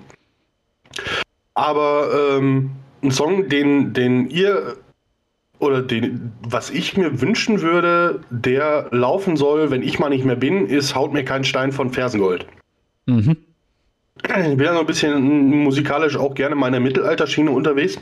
Aber 1.55 2.37
ähm, 2.37 2.73
ein 3.03 3.11
Song, 3.11 3.49
den, 3.49 3.93
den 3.93 4.29
ihr 4.29 4.77
oder 5.59 5.83
den, 5.83 6.33
was 6.43 6.71
ich 6.71 6.97
mir 6.97 7.21
wünschen 7.21 7.63
würde, 7.63 8.21
der 8.31 8.89
laufen 8.91 9.37
soll, 9.37 9.71
wenn 9.71 9.83
ich 9.83 9.99
mal 9.99 10.09
nicht 10.09 10.25
mehr 10.25 10.37
bin, 10.37 10.67
ist 10.67 10.95
Haut 10.95 11.13
mir 11.13 11.25
kein 11.25 11.45
Stein 11.45 11.73
von 11.73 11.91
Fersengold. 11.91 12.47
Mhm. 13.07 13.37
Ich 14.23 14.57
bin 14.57 14.61
ja 14.61 14.75
so 14.75 14.81
ein 14.81 14.87
bisschen 14.87 15.63
musikalisch 15.63 16.17
auch 16.17 16.35
gerne 16.35 16.55
in 16.55 16.61
meiner 16.61 16.81
Mittelalterschiene 16.81 17.51
unterwegs. 17.51 17.99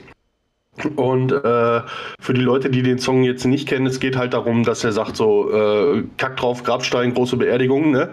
Und 0.96 1.32
äh, 1.32 1.82
für 2.20 2.34
die 2.34 2.40
Leute, 2.40 2.70
die 2.70 2.82
den 2.82 2.98
Song 2.98 3.22
jetzt 3.22 3.44
nicht 3.44 3.68
kennen, 3.68 3.86
es 3.86 4.00
geht 4.00 4.16
halt 4.16 4.34
darum, 4.34 4.64
dass 4.64 4.82
er 4.82 4.92
sagt 4.92 5.16
so, 5.16 5.52
äh, 5.52 6.04
Kack 6.16 6.36
drauf, 6.36 6.64
Grabstein, 6.64 7.14
große 7.14 7.36
Beerdigung, 7.36 7.92
ne? 7.92 8.10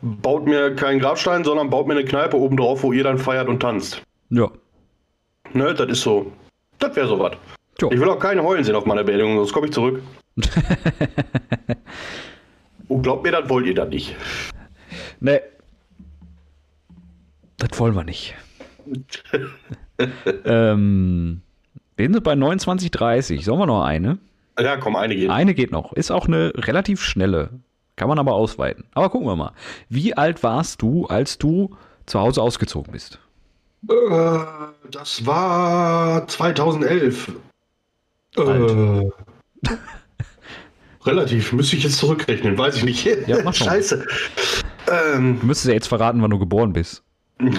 Baut 0.00 0.46
mir 0.46 0.74
keinen 0.74 1.00
Grabstein, 1.00 1.44
sondern 1.44 1.70
baut 1.70 1.86
mir 1.86 1.94
eine 1.94 2.04
Kneipe 2.04 2.36
oben 2.36 2.56
drauf, 2.56 2.82
wo 2.82 2.92
ihr 2.92 3.04
dann 3.04 3.18
feiert 3.18 3.48
und 3.48 3.60
tanzt. 3.60 4.02
Ja. 4.30 4.48
Ne, 5.52 5.74
das 5.74 5.88
ist 5.88 6.02
so. 6.02 6.32
Das 6.78 6.94
wäre 6.94 7.08
sowas. 7.08 7.32
Jo. 7.80 7.90
Ich 7.92 8.00
will 8.00 8.08
auch 8.08 8.18
keine 8.18 8.42
heulen 8.42 8.64
sehen 8.64 8.74
auf 8.74 8.86
meiner 8.86 9.04
Beerdigung, 9.04 9.36
sonst 9.36 9.52
komme 9.52 9.66
ich 9.66 9.72
zurück. 9.72 10.02
Und 12.88 13.02
glaubt 13.02 13.22
mir, 13.22 13.30
das 13.30 13.48
wollt 13.48 13.66
ihr 13.66 13.74
dann 13.74 13.90
nicht. 13.90 14.16
Nee. 15.20 15.40
Das 17.58 17.78
wollen 17.78 17.94
wir 17.94 18.04
nicht. 18.04 18.34
ähm, 20.44 21.42
wir 21.96 22.10
sind 22.10 22.24
bei 22.24 22.32
29,30. 22.32 23.44
Sollen 23.44 23.58
wir 23.58 23.66
noch 23.66 23.84
eine? 23.84 24.18
Ja, 24.58 24.76
komm, 24.76 24.96
einige. 24.96 25.32
Eine 25.32 25.54
geht 25.54 25.70
noch. 25.70 25.92
Ist 25.92 26.10
auch 26.10 26.26
eine 26.26 26.52
relativ 26.56 27.00
schnelle. 27.02 27.50
Kann 27.94 28.08
man 28.08 28.18
aber 28.18 28.32
ausweiten. 28.32 28.84
Aber 28.94 29.10
gucken 29.10 29.28
wir 29.28 29.36
mal. 29.36 29.52
Wie 29.88 30.16
alt 30.16 30.42
warst 30.42 30.82
du, 30.82 31.06
als 31.06 31.38
du 31.38 31.76
zu 32.06 32.18
Hause 32.18 32.42
ausgezogen 32.42 32.92
bist? 32.92 33.20
Äh, 33.88 34.38
das 34.90 35.26
war 35.26 36.26
2011. 36.26 37.32
Äh, 38.38 39.10
relativ, 41.04 41.52
müsste 41.52 41.76
ich 41.76 41.84
jetzt 41.84 41.98
zurückrechnen, 41.98 42.56
weiß 42.58 42.76
ich 42.76 42.84
nicht. 42.84 43.04
Ja, 43.26 43.38
mach. 43.44 43.54
Scheiße. 43.54 44.06
Ähm, 45.14 45.38
Du 45.40 45.46
müsstest 45.46 45.68
ja 45.68 45.74
jetzt 45.74 45.88
verraten, 45.88 46.22
wann 46.22 46.30
du 46.30 46.38
geboren 46.38 46.72
bist. 46.72 47.02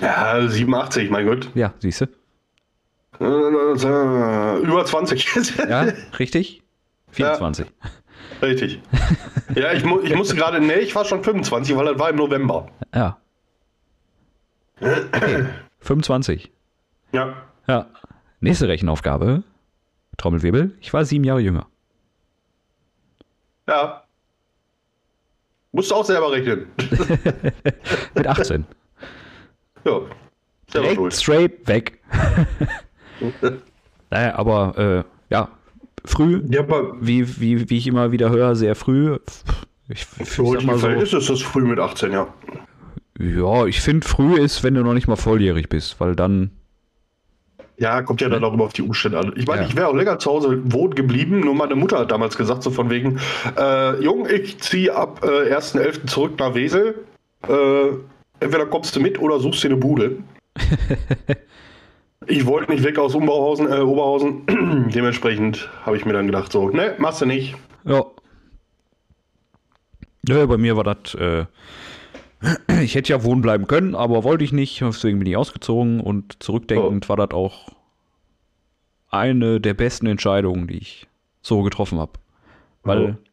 ja, 0.01 0.47
87, 0.47 1.09
mein 1.09 1.25
Gott. 1.27 1.49
Ja, 1.55 1.73
siehst 1.79 2.01
du? 2.01 2.05
Äh, 3.21 4.59
über 4.63 4.85
20. 4.85 5.57
Ja, 5.69 5.87
richtig? 6.17 6.63
24. 7.11 7.65
Richtig. 8.41 8.81
Ja, 9.55 9.73
ich, 9.73 9.83
mu 9.83 9.99
ich 10.01 10.15
musste 10.15 10.35
gerade, 10.35 10.61
nee, 10.61 10.75
ich 10.75 10.95
war 10.95 11.03
schon 11.05 11.23
25, 11.23 11.75
weil 11.75 11.85
das 11.85 11.99
war 11.99 12.09
im 12.09 12.15
November. 12.17 12.67
Ja. 12.93 13.17
Okay. 14.81 15.45
25. 15.81 16.51
Ja. 17.11 17.33
Ja. 17.67 17.87
Nächste 18.39 18.69
Rechenaufgabe. 18.69 19.43
Trommelwirbel. 20.19 20.75
Ich 20.81 20.93
war 20.93 21.05
sieben 21.05 21.23
Jahre 21.23 21.39
jünger. 21.39 21.67
Ja. 23.67 24.03
Musst 25.71 25.91
du 25.91 25.95
auch 25.95 26.05
selber 26.05 26.31
rechnen. 26.31 26.67
Mit 28.15 28.27
18. 28.27 28.65
ja. 29.85 30.01
Selber 30.71 30.87
Direkt 30.87 31.13
straight 31.13 31.67
weg. 31.67 31.99
naja, 34.09 34.35
aber 34.35 34.77
äh, 34.77 35.03
ja, 35.33 35.49
früh, 36.05 36.43
Ja, 36.49 36.61
aber 36.61 36.93
wie, 37.01 37.39
wie, 37.39 37.69
wie 37.69 37.77
ich 37.77 37.87
immer 37.87 38.11
wieder 38.11 38.29
höre, 38.29 38.55
sehr 38.55 38.75
früh. 38.75 39.17
Ich, 39.87 40.05
für 40.05 40.43
heutige 40.43 40.73
so, 40.73 40.77
Verhältnisse 40.79 41.17
ist 41.17 41.29
das 41.29 41.41
früh 41.41 41.63
mit 41.63 41.79
18, 41.79 42.11
ja. 42.11 42.27
ja, 43.19 43.65
ich 43.65 43.81
finde 43.81 44.07
früh 44.07 44.39
ist, 44.39 44.63
wenn 44.63 44.75
du 44.75 44.81
noch 44.81 44.93
nicht 44.93 45.07
mal 45.07 45.15
volljährig 45.15 45.69
bist, 45.69 45.99
weil 45.99 46.15
dann, 46.15 46.51
Ja, 47.79 48.01
kommt 48.01 48.19
ja 48.21 48.27
dann 48.27 48.43
auch 48.43 48.53
immer 48.53 48.65
auf 48.65 48.73
die 48.73 48.81
Umstände 48.81 49.17
an. 49.19 49.31
Ich 49.37 49.47
meine, 49.47 49.61
Ja. 49.61 49.67
ich 49.67 49.75
wäre 49.75 49.87
auch 49.87 49.95
länger 49.95 50.19
zu 50.19 50.29
Hause 50.29 50.61
wohnen 50.71 50.95
geblieben, 50.95 51.39
nur 51.39 51.55
meine 51.55 51.75
Mutter 51.75 51.99
hat 51.99 52.11
damals 52.11 52.35
gesagt, 52.37 52.61
so 52.61 52.71
von 52.71 52.89
wegen, 52.89 53.19
äh, 53.57 54.01
Jung, 54.03 54.27
ich 54.29 54.59
ziehe 54.59 54.93
ab 54.93 55.21
äh, 55.23 55.53
1.11. 55.53 56.05
zurück 56.07 56.33
nach 56.39 56.53
Wesel. 56.55 56.95
Äh, 57.47 57.87
entweder 58.41 58.65
kommst 58.65 58.95
du 58.95 58.99
mit 58.99 59.17
oder 59.19 59.39
suchst 59.39 59.63
dir 59.63 59.69
eine 59.69 59.77
Bude. 59.77 60.17
ich 62.27 62.45
wollte 62.45 62.71
nicht 62.71 62.83
weg 62.83 62.99
aus 62.99 63.15
Oberhausen, 63.15 63.71
äh, 63.71 63.79
Oberhausen. 63.79 64.89
Dementsprechend 64.93 65.69
habe 65.85 65.95
ich 65.95 66.05
mir 66.05 66.11
dann 66.13 66.25
gedacht, 66.25 66.51
so, 66.51 66.69
ne, 66.69 66.95
machst 66.97 67.21
du 67.21 67.25
nicht. 67.25 67.55
ja. 67.85 68.03
Ja, 70.27 70.45
bei 70.45 70.57
mir 70.57 70.75
war 70.75 70.83
das, 70.83 71.15
äh, 71.15 71.45
ich 72.81 72.95
hätte 72.95 73.09
ja 73.13 73.23
wohnen 73.23 73.41
bleiben 73.41 73.67
können, 73.67 73.95
aber 73.95 74.23
wollte 74.23 74.43
ich 74.43 74.51
nicht, 74.51 74.81
deswegen 74.81 75.19
bin 75.19 75.27
ich 75.27 75.37
ausgezogen 75.37 75.99
und 75.99 76.41
zurückdenkend 76.41 77.07
war 77.09 77.17
das 77.17 77.31
auch 77.31 77.69
eine 79.09 79.59
der 79.59 79.73
besten 79.73 80.05
Entscheidungen, 80.05 80.67
die 80.67 80.77
ich 80.77 81.07
so 81.41 81.61
getroffen 81.63 81.99
habe. 81.99 82.13
Weil 82.83 83.17
Oh. 83.19 83.27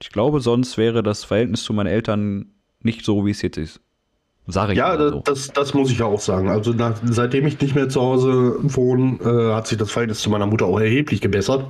ich 0.00 0.10
glaube, 0.10 0.40
sonst 0.40 0.78
wäre 0.78 1.02
das 1.02 1.24
Verhältnis 1.24 1.62
zu 1.64 1.72
meinen 1.72 1.86
Eltern 1.88 2.46
nicht 2.80 3.04
so, 3.04 3.26
wie 3.26 3.30
es 3.30 3.42
jetzt 3.42 3.58
ist. 3.58 3.80
Sag 4.46 4.70
ich 4.70 4.78
Ja, 4.78 4.96
so. 4.96 5.20
das, 5.20 5.48
das 5.48 5.74
muss 5.74 5.90
ich 5.90 5.98
ja 5.98 6.06
auch 6.06 6.20
sagen. 6.20 6.48
Also 6.48 6.72
nach, 6.72 6.98
seitdem 7.04 7.46
ich 7.46 7.60
nicht 7.60 7.74
mehr 7.74 7.88
zu 7.90 8.00
Hause 8.00 8.56
wohne, 8.62 9.18
äh, 9.22 9.54
hat 9.54 9.66
sich 9.66 9.76
das 9.76 9.90
Verhältnis 9.90 10.20
zu 10.20 10.30
meiner 10.30 10.46
Mutter 10.46 10.64
auch 10.66 10.80
erheblich 10.80 11.20
gebessert. 11.20 11.66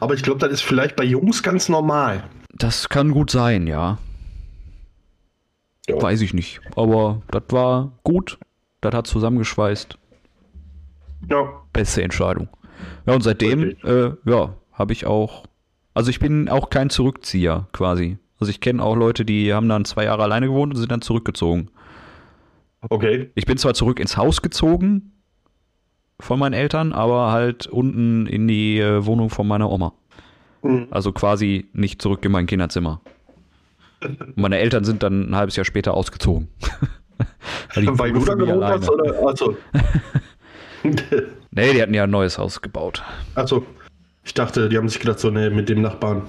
Aber 0.00 0.14
ich 0.14 0.22
glaube, 0.22 0.38
das 0.40 0.50
ist 0.50 0.62
vielleicht 0.62 0.96
bei 0.96 1.04
Jungs 1.04 1.42
ganz 1.42 1.68
normal. 1.68 2.24
Das 2.54 2.88
kann 2.88 3.10
gut 3.10 3.30
sein, 3.30 3.66
ja. 3.66 3.98
Ja. 5.88 6.00
Weiß 6.00 6.20
ich 6.20 6.34
nicht. 6.34 6.60
Aber 6.76 7.22
das 7.30 7.44
war 7.50 7.92
gut. 8.04 8.38
Das 8.80 8.94
hat 8.94 9.06
zusammengeschweißt. 9.06 9.98
Ja. 11.28 11.62
Beste 11.72 12.02
Entscheidung. 12.02 12.48
Ja, 13.06 13.14
und 13.14 13.22
seitdem, 13.22 13.76
äh, 13.84 14.12
ja, 14.24 14.54
habe 14.72 14.92
ich 14.92 15.06
auch. 15.06 15.46
Also 15.94 16.10
ich 16.10 16.20
bin 16.20 16.48
auch 16.48 16.70
kein 16.70 16.90
Zurückzieher 16.90 17.66
quasi. 17.72 18.18
Also 18.38 18.50
ich 18.50 18.60
kenne 18.60 18.82
auch 18.82 18.94
Leute, 18.94 19.24
die 19.24 19.52
haben 19.52 19.68
dann 19.68 19.84
zwei 19.84 20.04
Jahre 20.04 20.22
alleine 20.22 20.46
gewohnt 20.46 20.72
und 20.72 20.78
sind 20.78 20.92
dann 20.92 21.02
zurückgezogen. 21.02 21.70
Okay. 22.88 23.30
Ich 23.34 23.46
bin 23.46 23.58
zwar 23.58 23.74
zurück 23.74 23.98
ins 23.98 24.16
Haus 24.16 24.42
gezogen 24.42 25.12
von 26.20 26.38
meinen 26.38 26.52
Eltern, 26.52 26.92
aber 26.92 27.32
halt 27.32 27.66
unten 27.66 28.26
in 28.26 28.46
die 28.46 28.78
äh, 28.78 29.04
Wohnung 29.04 29.30
von 29.30 29.48
meiner 29.48 29.70
Oma. 29.70 29.94
Mhm. 30.62 30.86
Also 30.90 31.12
quasi 31.12 31.68
nicht 31.72 32.00
zurück 32.00 32.24
in 32.24 32.32
mein 32.32 32.46
Kinderzimmer. 32.46 33.00
Und 34.02 34.36
meine 34.36 34.58
Eltern 34.58 34.84
sind 34.84 35.02
dann 35.02 35.30
ein 35.30 35.36
halbes 35.36 35.56
Jahr 35.56 35.64
später 35.64 35.94
ausgezogen. 35.94 36.48
Weil 37.74 38.12
du 38.12 38.24
da 38.24 38.34
gewohnt 38.34 38.62
alleine. 38.62 38.80
hast, 38.80 38.90
oder? 38.90 39.28
Achso. 39.28 39.56
Nee, 41.50 41.72
die 41.72 41.82
hatten 41.82 41.94
ja 41.94 42.04
ein 42.04 42.10
neues 42.10 42.38
Haus 42.38 42.60
gebaut. 42.62 43.02
Achso. 43.34 43.66
Ich 44.24 44.32
dachte, 44.34 44.68
die 44.68 44.76
haben 44.76 44.88
sich 44.88 45.00
gedacht, 45.00 45.18
so, 45.18 45.28
ne, 45.30 45.50
mit 45.50 45.68
dem 45.68 45.80
Nachbarn. 45.82 46.22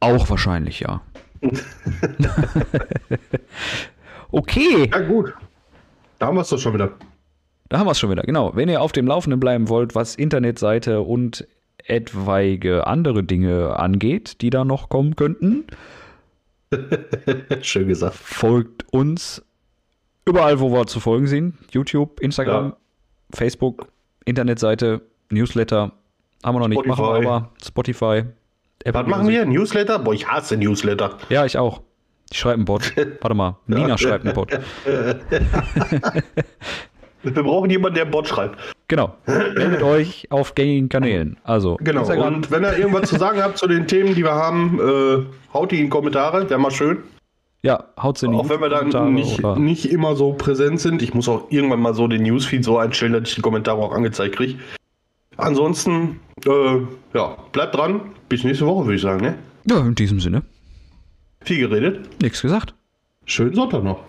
Auch 0.00 0.28
wahrscheinlich, 0.28 0.80
ja. 0.80 1.00
okay, 4.30 4.90
Ja, 4.92 4.98
gut. 5.00 5.32
Da 6.18 6.26
haben 6.26 6.36
wir 6.36 6.42
es 6.42 6.48
doch 6.50 6.58
schon 6.58 6.74
wieder. 6.74 6.90
da 7.70 7.78
haben 7.78 7.86
wir 7.86 7.92
es 7.92 7.98
schon 7.98 8.10
wieder. 8.10 8.22
Genau. 8.24 8.54
Wenn 8.54 8.68
ihr 8.68 8.82
auf 8.82 8.92
dem 8.92 9.06
Laufenden 9.06 9.40
bleiben 9.40 9.68
wollt, 9.68 9.94
was 9.94 10.16
Internetseite 10.16 11.00
und 11.00 11.46
etwaige 11.86 12.86
andere 12.86 13.22
Dinge 13.24 13.78
angeht, 13.78 14.42
die 14.42 14.50
da 14.50 14.64
noch 14.66 14.90
kommen 14.90 15.16
könnten, 15.16 15.64
Schön 17.62 17.88
gesagt. 17.88 18.14
folgt 18.16 18.84
uns 18.92 19.42
überall, 20.24 20.60
wo 20.60 20.70
wir 20.72 20.86
zu 20.86 21.00
folgen 21.00 21.26
sind. 21.26 21.54
YouTube, 21.72 22.20
Instagram, 22.20 22.70
Ja. 22.70 22.76
Facebook, 23.34 23.88
Internetseite, 24.24 25.02
Newsletter. 25.30 25.92
Haben 26.44 26.54
wir 26.56 26.60
noch 26.60 26.68
nicht, 26.68 26.86
machen 26.86 27.04
wir 27.04 27.14
aber. 27.28 27.50
Spotify. 27.64 28.24
Apple 28.84 29.02
Was 29.02 29.06
machen 29.08 29.28
wir? 29.28 29.44
Newsletter? 29.44 29.98
Boah, 29.98 30.14
ich 30.14 30.26
hasse 30.26 30.56
Newsletter. 30.56 31.18
Ja, 31.28 31.44
ich 31.44 31.58
auch. 31.58 31.82
Ich 32.32 32.38
schreibe 32.38 32.54
einen 32.54 32.64
Bot. 32.64 32.94
Warte 33.20 33.34
mal. 33.34 33.56
Nina 33.66 33.98
schreibt 33.98 34.24
einen 34.24 34.34
Bot. 34.34 34.50
Wir 37.22 37.42
brauchen 37.42 37.70
jemanden, 37.70 37.96
der 37.96 38.04
Bot 38.06 38.28
schreibt. 38.28 38.58
Genau. 38.88 39.14
Meldet 39.26 39.82
euch 39.82 40.26
auf 40.30 40.54
gängigen 40.54 40.88
Kanälen. 40.88 41.36
Also 41.44 41.76
Genau. 41.80 42.00
Instagram, 42.00 42.34
Und 42.34 42.50
wenn 42.50 42.62
ihr 42.64 42.76
irgendwas 42.78 43.08
zu 43.10 43.16
sagen 43.18 43.42
habt 43.42 43.58
zu 43.58 43.66
den 43.68 43.86
Themen, 43.86 44.14
die 44.14 44.24
wir 44.24 44.34
haben, 44.34 44.78
äh, 44.80 45.26
haut 45.54 45.70
die 45.70 45.76
in 45.78 45.84
die 45.84 45.88
Kommentare. 45.90 46.48
Wäre 46.48 46.58
mal 46.58 46.70
schön. 46.70 46.98
ja, 47.62 47.84
haut's 48.00 48.22
in 48.22 48.32
die 48.32 48.38
Auch 48.38 48.48
wenn 48.48 48.60
wir 48.60 48.68
dann 48.70 49.12
nicht, 49.14 49.42
nicht 49.56 49.90
immer 49.92 50.16
so 50.16 50.32
präsent 50.32 50.80
sind. 50.80 51.02
Ich 51.02 51.12
muss 51.14 51.28
auch 51.28 51.50
irgendwann 51.50 51.80
mal 51.80 51.94
so 51.94 52.08
den 52.08 52.22
Newsfeed 52.22 52.64
so 52.64 52.78
einstellen, 52.78 53.12
dass 53.12 53.28
ich 53.28 53.34
die 53.34 53.42
Kommentare 53.42 53.78
auch 53.78 53.92
angezeigt 53.92 54.36
kriege. 54.36 54.58
Ansonsten, 55.36 56.20
äh, 56.46 56.78
ja, 57.14 57.36
bleibt 57.52 57.74
dran. 57.76 58.00
Bis 58.28 58.44
nächste 58.44 58.66
Woche, 58.66 58.84
würde 58.86 58.96
ich 58.96 59.02
sagen. 59.02 59.20
Ne? 59.22 59.34
Ja, 59.66 59.80
in 59.80 59.94
diesem 59.94 60.20
Sinne. 60.20 60.42
Viel 61.42 61.58
geredet. 61.68 62.08
Nichts 62.20 62.42
gesagt. 62.42 62.74
Schönen 63.24 63.54
Sonntag 63.54 63.82
noch. 63.84 64.00